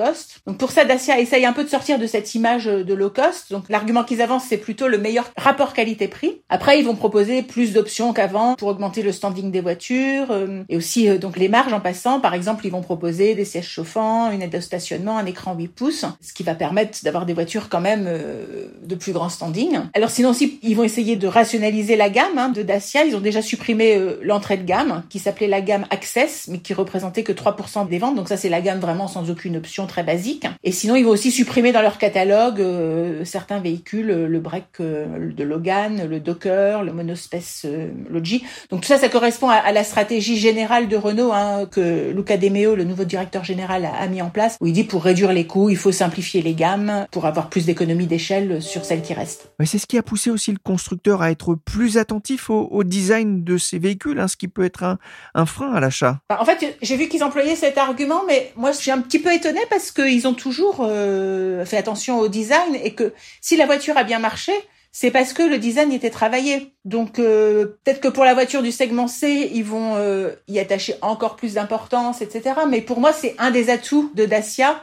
Donc 0.46 0.58
pour 0.58 0.70
ça, 0.70 0.84
Dacia 0.84 1.18
essaye 1.18 1.44
un 1.44 1.52
peu 1.52 1.64
de 1.64 1.68
sortir 1.68 1.98
de 1.98 2.06
cette 2.06 2.34
image 2.34 2.66
de 2.66 2.94
low 2.94 3.10
cost. 3.10 3.50
Donc 3.50 3.64
l'argument 3.68 4.04
qu'ils 4.04 4.22
avancent, 4.22 4.44
c'est 4.48 4.58
plutôt 4.58 4.88
le 4.88 4.98
meilleur 4.98 5.30
rapport 5.36 5.72
qualité-prix. 5.72 6.42
Après, 6.48 6.78
ils 6.78 6.84
vont 6.84 6.96
proposer 6.96 7.42
plus 7.42 7.72
d'options 7.72 8.12
qu'avant 8.12 8.54
pour 8.56 8.68
augmenter 8.68 9.02
le 9.02 9.12
standing 9.12 9.50
des 9.50 9.60
voitures 9.60 10.30
euh, 10.30 10.62
et 10.68 10.76
aussi 10.76 11.08
euh, 11.08 11.18
donc 11.18 11.36
les 11.36 11.48
marges 11.48 11.72
en 11.72 11.80
passant. 11.80 12.20
Par 12.20 12.34
exemple, 12.34 12.66
ils 12.66 12.70
vont 12.70 12.82
proposer 12.82 13.34
des 13.34 13.44
sièges 13.44 13.68
chauffants, 13.68 14.30
une 14.30 14.42
aide 14.42 14.50
de 14.50 14.60
stationnement, 14.60 15.18
un 15.18 15.26
écran 15.26 15.54
8 15.54 15.68
pouces, 15.68 16.04
ce 16.20 16.32
qui 16.32 16.42
va 16.42 16.54
permettre 16.54 16.98
d'avoir 17.04 17.26
des 17.26 17.34
voitures 17.34 17.68
quand 17.68 17.80
même 17.80 18.04
euh, 18.06 18.66
de 18.82 18.94
plus 18.94 19.12
grand 19.12 19.28
standing. 19.28 19.80
Alors 19.94 20.10
sinon 20.10 20.30
aussi, 20.30 20.58
ils 20.62 20.76
vont 20.76 20.84
essayer 20.84 21.16
de 21.16 21.26
rationaliser 21.26 21.96
la 21.96 22.10
gamme 22.10 22.38
hein, 22.38 22.48
de 22.48 22.62
Dacia. 22.62 23.04
Ils 23.04 23.16
ont 23.16 23.20
déjà 23.20 23.42
supprimé 23.42 23.96
euh, 23.96 24.18
l'entrée 24.22 24.56
de 24.56 24.64
gamme 24.64 25.02
qui 25.08 25.18
s'appelait 25.18 25.48
la 25.48 25.60
gamme 25.60 25.86
Access, 25.90 26.48
mais 26.48 26.58
qui 26.58 26.74
représentait 26.74 27.22
que 27.22 27.32
3% 27.32 27.88
des 27.88 27.98
ventes. 27.98 28.16
Donc 28.16 28.28
ça, 28.28 28.36
c'est 28.36 28.48
la 28.48 28.60
gamme 28.60 28.80
vraiment 28.80 29.08
sans 29.08 29.30
aucune 29.30 29.56
option 29.56 29.81
très 29.86 30.02
basique. 30.02 30.46
Et 30.64 30.72
sinon, 30.72 30.96
ils 30.96 31.04
vont 31.04 31.10
aussi 31.10 31.30
supprimer 31.30 31.72
dans 31.72 31.82
leur 31.82 31.98
catalogue 31.98 32.60
euh, 32.60 33.24
certains 33.24 33.60
véhicules, 33.60 34.10
euh, 34.10 34.26
le 34.26 34.40
break 34.40 34.64
euh, 34.80 35.32
de 35.32 35.44
Logan, 35.44 36.06
le 36.08 36.20
Docker, 36.20 36.82
le 36.82 36.92
Monospace 36.92 37.66
Logi. 38.10 38.44
Donc 38.70 38.82
tout 38.82 38.88
ça, 38.88 38.98
ça 38.98 39.08
correspond 39.08 39.48
à, 39.48 39.54
à 39.54 39.72
la 39.72 39.84
stratégie 39.84 40.36
générale 40.36 40.88
de 40.88 40.96
Renault 40.96 41.32
hein, 41.32 41.66
que 41.70 42.12
Luca 42.12 42.36
De 42.36 42.48
Meo, 42.48 42.74
le 42.74 42.84
nouveau 42.84 43.04
directeur 43.04 43.44
général, 43.44 43.84
a, 43.84 43.94
a, 43.94 44.06
mis 44.06 44.22
en 44.22 44.30
place, 44.30 44.56
où 44.60 44.66
il 44.66 44.72
dit 44.72 44.84
pour 44.84 45.04
réduire 45.04 45.32
les 45.32 45.46
coûts, 45.46 45.70
il 45.70 45.76
faut 45.76 45.92
simplifier 45.92 46.42
les 46.42 46.54
gammes 46.54 47.06
pour 47.10 47.26
avoir 47.26 47.48
plus 47.48 47.66
d'économies 47.66 48.06
d'échelle 48.06 48.62
sur 48.62 48.84
celles 48.84 49.02
qui 49.02 49.14
restent. 49.14 49.50
C'est 49.64 49.78
ce 49.78 49.86
qui 49.86 49.98
a 49.98 50.02
poussé 50.02 50.30
aussi 50.30 50.52
le 50.52 50.58
constructeur 50.62 51.22
à 51.22 51.30
être 51.30 51.54
plus 51.54 51.98
attentif 51.98 52.50
au, 52.50 52.68
au 52.70 52.84
design 52.84 53.44
de 53.44 53.58
ses 53.58 53.78
véhicules, 53.78 54.18
hein, 54.18 54.28
ce 54.28 54.36
qui 54.36 54.48
peut 54.48 54.64
être 54.64 54.82
un, 54.82 54.98
un 55.34 55.46
frein 55.46 55.72
à 55.72 55.80
l'achat. 55.80 56.18
En 56.30 56.44
fait, 56.44 56.76
j'ai 56.82 56.96
vu 56.96 57.08
qu'ils 57.08 57.24
employaient 57.24 57.56
cet 57.56 57.78
argument, 57.78 58.22
mais 58.26 58.52
moi, 58.56 58.72
je 58.72 58.78
suis 58.78 58.90
un 58.90 59.00
petit 59.00 59.18
peu 59.18 59.32
étonnée 59.32 59.60
parce 59.72 59.90
que 59.90 60.02
ils 60.02 60.28
ont 60.28 60.34
toujours 60.34 60.80
euh, 60.80 61.64
fait 61.64 61.78
attention 61.78 62.18
au 62.20 62.28
design 62.28 62.74
et 62.74 62.92
que 62.92 63.14
si 63.40 63.56
la 63.56 63.64
voiture 63.64 63.96
a 63.96 64.04
bien 64.04 64.18
marché, 64.18 64.52
c'est 64.92 65.10
parce 65.10 65.32
que 65.32 65.42
le 65.42 65.56
design 65.56 65.90
était 65.92 66.10
travaillé. 66.10 66.74
Donc 66.84 67.18
euh, 67.18 67.78
peut-être 67.82 68.02
que 68.02 68.08
pour 68.08 68.24
la 68.24 68.34
voiture 68.34 68.62
du 68.62 68.70
segment 68.70 69.08
C, 69.08 69.50
ils 69.54 69.64
vont 69.64 69.94
euh, 69.96 70.32
y 70.46 70.58
attacher 70.58 70.96
encore 71.00 71.36
plus 71.36 71.54
d'importance, 71.54 72.20
etc. 72.20 72.54
Mais 72.68 72.82
pour 72.82 73.00
moi, 73.00 73.14
c'est 73.14 73.34
un 73.38 73.50
des 73.50 73.70
atouts 73.70 74.12
de 74.14 74.26
Dacia 74.26 74.78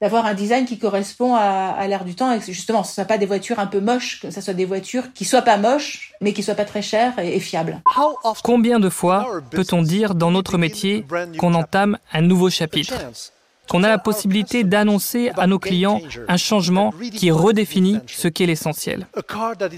d'avoir 0.00 0.24
un 0.24 0.32
design 0.32 0.64
qui 0.64 0.78
correspond 0.78 1.34
à, 1.34 1.74
à 1.78 1.86
l'ère 1.86 2.06
du 2.06 2.14
temps 2.14 2.32
et 2.32 2.38
que 2.38 2.46
justement 2.46 2.82
ce 2.82 2.94
soit 2.94 3.04
pas 3.04 3.18
des 3.18 3.26
voitures 3.26 3.58
un 3.58 3.66
peu 3.66 3.80
moches, 3.80 4.20
que 4.22 4.30
ce 4.30 4.40
soit 4.40 4.54
des 4.54 4.64
voitures 4.64 5.12
qui 5.12 5.26
soient 5.26 5.42
pas 5.42 5.58
moches 5.58 6.14
mais 6.22 6.32
qui 6.32 6.42
soient 6.42 6.54
pas 6.54 6.64
très 6.64 6.80
chères 6.80 7.18
et, 7.18 7.36
et 7.36 7.40
fiables. 7.40 7.82
Combien 8.42 8.80
de 8.80 8.88
fois 8.88 9.42
peut-on 9.50 9.82
dire 9.82 10.14
dans 10.14 10.30
notre 10.30 10.56
métier 10.56 11.04
qu'on 11.36 11.52
entame 11.52 11.98
un 12.14 12.22
nouveau 12.22 12.48
chapitre? 12.48 12.94
Qu'on 13.70 13.84
a 13.84 13.88
la 13.88 13.98
possibilité 13.98 14.64
d'annoncer 14.64 15.30
à 15.36 15.46
nos 15.46 15.60
clients 15.60 16.00
un 16.26 16.36
changement 16.36 16.92
qui 17.14 17.30
redéfinit 17.30 17.98
ce 18.06 18.26
qu'est 18.26 18.46
l'essentiel. 18.46 19.06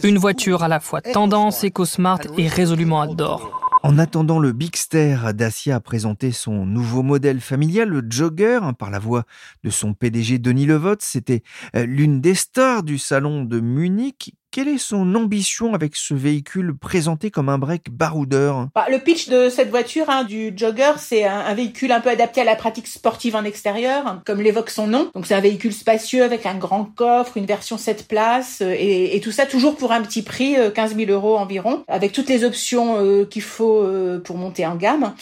Une 0.02 0.16
voiture 0.16 0.62
à 0.62 0.68
la 0.68 0.80
fois 0.80 1.02
tendance, 1.02 1.62
éco-smart 1.62 2.20
et 2.38 2.48
résolument 2.48 3.02
adore. 3.02 3.62
En 3.84 3.98
attendant 3.98 4.38
le 4.38 4.52
Bigster, 4.52 5.16
Dacia 5.34 5.76
a 5.76 5.80
présenté 5.80 6.30
son 6.30 6.64
nouveau 6.64 7.02
modèle 7.02 7.40
familial, 7.40 7.88
le 7.88 8.02
Jogger, 8.08 8.60
hein, 8.62 8.72
par 8.74 8.90
la 8.90 9.00
voix 9.00 9.24
de 9.64 9.70
son 9.70 9.92
PDG 9.92 10.38
Denis 10.38 10.66
Levotte. 10.66 11.02
C'était 11.02 11.42
euh, 11.74 11.84
l'une 11.84 12.20
des 12.20 12.36
stars 12.36 12.84
du 12.84 12.96
salon 12.96 13.44
de 13.44 13.58
Munich. 13.58 14.34
Quelle 14.52 14.68
est 14.68 14.76
son 14.76 15.14
ambition 15.14 15.72
avec 15.72 15.96
ce 15.96 16.12
véhicule 16.12 16.76
présenté 16.76 17.30
comme 17.30 17.48
un 17.48 17.56
break 17.56 17.88
baroudeur? 17.90 18.68
Bah, 18.74 18.84
Le 18.90 18.98
pitch 18.98 19.30
de 19.30 19.48
cette 19.48 19.70
voiture, 19.70 20.10
hein, 20.10 20.24
du 20.24 20.52
Jogger, 20.54 20.92
c'est 20.98 21.24
un, 21.24 21.54
véhicule 21.54 21.90
un 21.90 22.00
peu 22.00 22.10
adapté 22.10 22.42
à 22.42 22.44
la 22.44 22.54
pratique 22.54 22.86
sportive 22.86 23.34
en 23.34 23.44
extérieur, 23.44 24.20
comme 24.26 24.42
l'évoque 24.42 24.68
son 24.68 24.86
nom. 24.86 25.10
Donc 25.14 25.26
c'est 25.26 25.34
un 25.34 25.40
véhicule 25.40 25.72
spacieux 25.72 26.22
avec 26.22 26.44
un 26.44 26.54
grand 26.54 26.84
coffre, 26.84 27.38
une 27.38 27.46
version 27.46 27.78
7 27.78 28.06
places, 28.06 28.60
euh, 28.60 28.76
et, 28.78 29.18
tout 29.22 29.32
ça 29.32 29.46
toujours 29.46 29.74
pour 29.74 29.90
un 29.90 30.02
petit 30.02 30.20
prix, 30.20 30.58
euh, 30.58 30.70
15 30.70 30.96
000 30.96 31.10
euros 31.10 31.38
environ, 31.38 31.82
avec 31.88 32.12
toutes 32.12 32.28
les 32.28 32.44
options 32.44 32.98
euh, 32.98 33.24
qu'il 33.24 33.40
faut 33.40 33.80
euh, 33.80 34.20
pour 34.20 34.36
monter 34.36 34.66
en 34.66 34.76
gamme. 34.76 35.14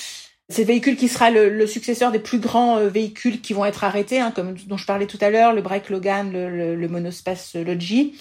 C'est 0.49 0.63
le 0.63 0.67
véhicule 0.67 0.97
qui 0.97 1.07
sera 1.07 1.31
le, 1.31 1.69
successeur 1.69 2.11
des 2.11 2.19
plus 2.19 2.41
grands 2.41 2.85
véhicules 2.89 3.41
qui 3.41 3.53
vont 3.53 3.65
être 3.65 3.85
arrêtés, 3.85 4.19
hein, 4.19 4.33
comme 4.35 4.57
dont 4.67 4.77
je 4.77 4.87
parlais 4.87 5.07
tout 5.07 5.19
à 5.21 5.31
l'heure, 5.31 5.53
le 5.53 5.63
Break 5.63 5.89
Logan, 5.89 6.33
le, 6.33 6.51
le, 6.51 6.75
le 6.75 6.89
Monospace 6.89 7.55
Logi 7.55 8.15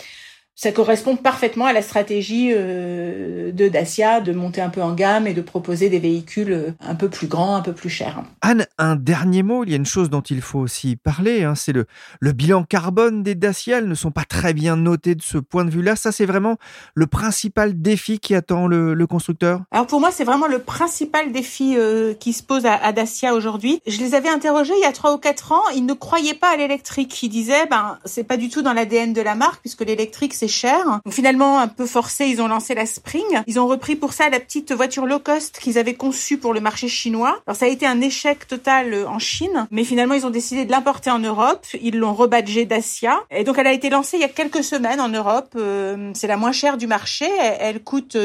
ça 0.61 0.73
correspond 0.73 1.15
parfaitement 1.15 1.67
à 1.67 1.71
la 1.71 1.81
stratégie 1.81 2.49
euh, 2.51 3.53
de 3.53 3.69
Dacia 3.69 4.19
de 4.19 4.33
monter 4.33 4.59
un 4.59 4.67
peu 4.67 4.81
en 4.81 4.93
gamme 4.93 5.25
et 5.25 5.33
de 5.33 5.41
proposer 5.41 5.87
des 5.87 5.99
véhicules 5.99 6.51
euh, 6.51 6.71
un 6.81 6.95
peu 6.95 7.07
plus 7.07 7.27
grands, 7.27 7.55
un 7.55 7.61
peu 7.61 7.71
plus 7.71 7.89
chers. 7.89 8.21
Anne, 8.41 8.65
un 8.77 8.97
dernier 8.97 9.41
mot, 9.41 9.63
il 9.63 9.69
y 9.69 9.73
a 9.73 9.77
une 9.77 9.85
chose 9.85 10.09
dont 10.09 10.19
il 10.19 10.41
faut 10.41 10.59
aussi 10.59 10.97
parler, 10.97 11.45
hein, 11.45 11.55
c'est 11.55 11.71
le, 11.71 11.85
le 12.19 12.33
bilan 12.33 12.65
carbone 12.65 13.23
des 13.23 13.35
Dacia. 13.35 13.77
Elles 13.77 13.87
ne 13.87 13.95
sont 13.95 14.11
pas 14.11 14.25
très 14.25 14.53
bien 14.53 14.75
notées 14.75 15.15
de 15.15 15.21
ce 15.21 15.37
point 15.37 15.63
de 15.63 15.69
vue-là. 15.69 15.95
Ça, 15.95 16.11
c'est 16.11 16.25
vraiment 16.25 16.57
le 16.93 17.07
principal 17.07 17.81
défi 17.81 18.19
qui 18.19 18.35
attend 18.35 18.67
le, 18.67 18.93
le 18.93 19.07
constructeur? 19.07 19.61
Alors 19.71 19.87
pour 19.87 20.01
moi, 20.01 20.11
c'est 20.11 20.25
vraiment 20.25 20.47
le 20.47 20.59
principal 20.59 21.31
défi 21.31 21.75
euh, 21.77 22.13
qui 22.13 22.33
se 22.33 22.43
pose 22.43 22.65
à, 22.65 22.73
à 22.73 22.91
Dacia 22.91 23.33
aujourd'hui. 23.33 23.79
Je 23.87 23.99
les 23.99 24.13
avais 24.13 24.27
interrogés 24.27 24.73
il 24.75 24.81
y 24.81 24.85
a 24.85 24.91
trois 24.91 25.13
ou 25.13 25.19
quatre 25.19 25.53
ans. 25.53 25.63
Ils 25.73 25.85
ne 25.85 25.93
croyaient 25.93 26.33
pas 26.33 26.51
à 26.51 26.57
l'électrique. 26.57 27.23
Ils 27.23 27.29
disaient, 27.29 27.65
ben, 27.67 27.97
c'est 28.03 28.25
pas 28.25 28.35
du 28.35 28.49
tout 28.49 28.61
dans 28.61 28.73
l'ADN 28.73 29.13
de 29.13 29.21
la 29.21 29.35
marque 29.35 29.61
puisque 29.61 29.85
l'électrique, 29.85 30.33
c'est 30.33 30.48
cher. 30.49 31.01
Donc 31.05 31.13
finalement, 31.13 31.59
un 31.59 31.67
peu 31.67 31.85
forcé, 31.85 32.25
ils 32.25 32.41
ont 32.41 32.47
lancé 32.47 32.75
la 32.75 32.85
Spring. 32.85 33.23
Ils 33.47 33.59
ont 33.59 33.67
repris 33.67 33.95
pour 33.95 34.13
ça 34.13 34.29
la 34.29 34.39
petite 34.39 34.71
voiture 34.71 35.05
low 35.05 35.19
cost 35.19 35.59
qu'ils 35.59 35.77
avaient 35.77 35.93
conçue 35.93 36.37
pour 36.37 36.53
le 36.53 36.59
marché 36.59 36.87
chinois. 36.87 37.39
Alors 37.47 37.57
ça 37.57 37.65
a 37.65 37.69
été 37.69 37.85
un 37.85 38.01
échec 38.01 38.47
total 38.47 38.93
euh, 38.93 39.07
en 39.07 39.19
Chine, 39.19 39.67
mais 39.71 39.83
finalement 39.83 40.15
ils 40.15 40.25
ont 40.25 40.29
décidé 40.29 40.65
de 40.65 40.71
l'importer 40.71 41.11
en 41.11 41.19
Europe. 41.19 41.65
Ils 41.81 41.97
l'ont 41.97 42.13
rebadgé 42.13 42.65
Dacia. 42.65 43.19
Et 43.31 43.43
donc 43.43 43.57
elle 43.57 43.67
a 43.67 43.73
été 43.73 43.89
lancée 43.89 44.17
il 44.17 44.21
y 44.21 44.25
a 44.25 44.29
quelques 44.29 44.63
semaines 44.63 44.99
en 44.99 45.09
Europe. 45.09 45.53
Euh, 45.55 46.11
c'est 46.13 46.27
la 46.27 46.37
moins 46.37 46.51
chère 46.51 46.77
du 46.77 46.87
marché. 46.87 47.27
Elle 47.59 47.83
coûte 47.83 48.17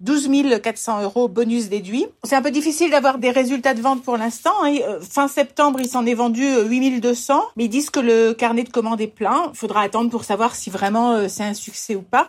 12 0.00 0.28
400 0.62 1.02
euros 1.02 1.28
bonus 1.28 1.68
déduit. 1.68 2.06
C'est 2.24 2.36
un 2.36 2.42
peu 2.42 2.50
difficile 2.50 2.90
d'avoir 2.90 3.18
des 3.18 3.30
résultats 3.30 3.74
de 3.74 3.80
vente 3.80 4.02
pour 4.02 4.16
l'instant. 4.16 4.54
Euh, 4.64 5.00
fin 5.00 5.28
septembre, 5.28 5.80
il 5.80 5.88
s'en 5.88 6.06
est 6.06 6.14
vendu 6.14 6.44
8200, 6.68 7.42
mais 7.56 7.64
ils 7.64 7.68
disent 7.68 7.90
que 7.90 8.00
le 8.00 8.34
carnet 8.34 8.62
de 8.62 8.70
commandes 8.70 9.00
est 9.00 9.06
plein. 9.06 9.50
Il 9.52 9.56
faudra 9.56 9.82
attendre 9.82 10.10
pour 10.10 10.24
savoir 10.24 10.54
si 10.54 10.70
vraiment 10.70 11.28
c'est 11.28 11.44
un 11.44 11.54
succès 11.54 11.69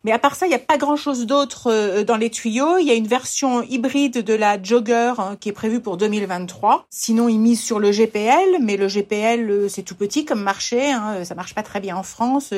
Mais 0.03 0.11
à 0.11 0.19
part 0.19 0.35
ça, 0.35 0.45
il 0.45 0.49
n'y 0.49 0.55
a 0.55 0.59
pas 0.59 0.77
grand-chose 0.77 1.25
d'autre 1.25 2.03
dans 2.03 2.17
les 2.17 2.29
tuyaux. 2.29 2.77
Il 2.77 2.87
y 2.87 2.91
a 2.91 2.95
une 2.95 3.07
version 3.07 3.61
hybride 3.63 4.23
de 4.23 4.33
la 4.33 4.61
Jogger 4.61 5.13
hein, 5.17 5.37
qui 5.39 5.49
est 5.49 5.53
prévue 5.53 5.79
pour 5.79 5.97
2023. 5.97 6.85
Sinon, 6.89 7.29
ils 7.29 7.39
misent 7.39 7.61
sur 7.61 7.79
le 7.79 7.91
GPL, 7.91 8.59
mais 8.61 8.77
le 8.77 8.87
GPL, 8.87 9.69
c'est 9.69 9.83
tout 9.83 9.95
petit 9.95 10.25
comme 10.25 10.41
marché. 10.41 10.91
Hein. 10.91 11.23
Ça 11.23 11.35
marche 11.35 11.55
pas 11.55 11.63
très 11.63 11.79
bien 11.79 11.95
en 11.95 12.03
France. 12.03 12.53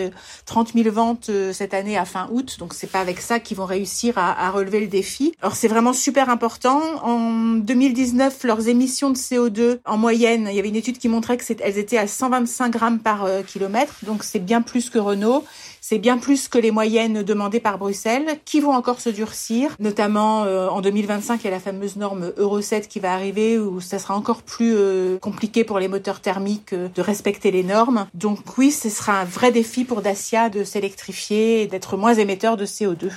30 0.45 0.73
000 0.73 0.91
ventes 0.91 1.29
cette 1.51 1.73
année 1.73 1.97
à 1.97 2.05
fin 2.05 2.27
août, 2.31 2.57
donc 2.59 2.73
c'est 2.73 2.91
pas 2.91 2.99
avec 2.99 3.19
ça 3.19 3.39
qu'ils 3.39 3.57
vont 3.57 3.65
réussir 3.65 4.17
à, 4.17 4.47
à 4.47 4.51
relever 4.51 4.79
le 4.79 4.87
défi. 4.87 5.33
Alors 5.41 5.55
c'est 5.55 5.67
vraiment 5.67 5.93
super 5.93 6.29
important. 6.29 6.81
En 7.03 7.55
2019, 7.55 8.43
leurs 8.43 8.67
émissions 8.67 9.09
de 9.09 9.15
CO2 9.15 9.79
en 9.85 9.97
moyenne, 9.97 10.47
il 10.49 10.55
y 10.55 10.59
avait 10.59 10.69
une 10.69 10.75
étude 10.75 10.97
qui 10.97 11.09
montrait 11.09 11.37
que 11.37 11.43
elles 11.61 11.77
étaient 11.77 11.97
à 11.97 12.07
125 12.07 12.69
grammes 12.69 12.99
par 12.99 13.25
euh, 13.25 13.41
kilomètre, 13.41 13.95
donc 14.03 14.23
c'est 14.23 14.39
bien 14.39 14.61
plus 14.61 14.89
que 14.89 14.99
Renault. 14.99 15.43
C'est 15.85 15.99
bien 15.99 16.17
plus 16.17 16.47
que 16.47 16.57
les 16.57 16.71
moyennes 16.71 17.23
demandées 17.23 17.59
par 17.59 17.77
Bruxelles, 17.77 18.39
qui 18.45 18.61
vont 18.61 18.71
encore 18.71 19.01
se 19.01 19.09
durcir, 19.09 19.75
notamment 19.81 20.45
euh, 20.45 20.69
en 20.69 20.79
2025, 20.79 21.41
il 21.41 21.43
y 21.43 21.47
a 21.49 21.51
la 21.51 21.59
fameuse 21.59 21.97
norme 21.97 22.31
Euro 22.37 22.61
7 22.61 22.87
qui 22.87 23.01
va 23.01 23.11
arriver, 23.11 23.59
où 23.59 23.81
ça 23.81 23.99
sera 23.99 24.15
encore 24.15 24.43
plus 24.43 24.75
euh, 24.77 25.19
compliqué 25.19 25.65
pour 25.65 25.79
les 25.79 25.89
moteurs 25.89 26.21
thermiques 26.21 26.73
de 26.73 27.01
respecter 27.01 27.51
les 27.51 27.63
normes. 27.63 28.07
Donc 28.13 28.57
oui, 28.57 28.71
ce 28.71 28.87
sera 28.87 29.19
un 29.19 29.25
vrai 29.25 29.51
défi 29.51 29.83
pour 29.83 30.01
Dacia 30.01 30.49
de 30.49 30.63
s'électrifier 30.63 31.63
et 31.63 31.67
d'être 31.67 31.97
moins 31.97 32.13
émetteur 32.13 32.55
de 32.55 32.65
CO2. 32.65 33.09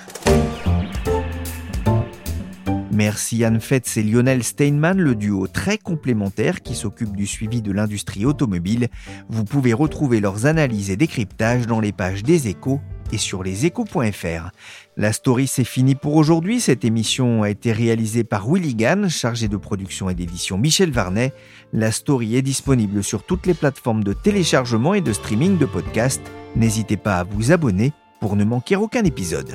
Merci 2.97 3.45
Anne 3.45 3.61
Fetz 3.61 3.99
et 3.99 4.03
Lionel 4.03 4.43
Steinman, 4.43 4.99
le 4.99 5.15
duo 5.15 5.47
très 5.49 5.77
complémentaire 5.77 6.63
qui 6.63 6.75
s'occupe 6.75 7.15
du 7.15 7.27
suivi 7.27 7.61
de 7.61 7.71
l'industrie 7.71 8.25
automobile. 8.25 8.89
Vous 9.29 9.45
pouvez 9.45 9.75
retrouver 9.75 10.19
leurs 10.19 10.47
analyses 10.47 10.89
et 10.89 10.97
décryptages 10.97 11.67
dans 11.67 11.81
les 11.81 11.93
pages 11.93 12.23
des 12.23 12.49
échos 12.49 12.81
et 13.13 13.19
sur 13.19 13.43
leséchos.fr. 13.43 14.51
La 14.97 15.13
story 15.13 15.47
c'est 15.47 15.63
fini 15.63 15.95
pour 15.95 16.17
aujourd'hui. 16.17 16.59
Cette 16.59 16.87
émission 16.87 17.43
a 17.43 17.51
été 17.51 17.71
réalisée 17.71 18.25
par 18.25 18.51
Willy 18.51 18.75
Gann, 18.75 19.11
chargé 19.11 19.47
de 19.47 19.59
production 19.59 20.09
et 20.09 20.15
d'édition 20.15 20.57
Michel 20.57 20.91
Varnet. 20.91 21.35
La 21.75 21.93
story 21.93 22.35
est 22.37 22.43
disponible 22.43 23.05
sur 23.05 23.27
toutes 23.27 23.45
les 23.45 23.53
plateformes 23.53 24.05
de 24.05 24.15
téléchargement 24.15 24.95
et 24.95 25.03
de 25.03 25.13
streaming 25.13 25.59
de 25.59 25.67
podcasts. 25.67 26.33
N'hésitez 26.57 26.97
pas 26.97 27.17
à 27.17 27.25
vous 27.25 27.53
abonner 27.53 27.93
pour 28.21 28.37
ne 28.37 28.45
manquer 28.45 28.77
aucun 28.77 29.05
épisode. 29.05 29.55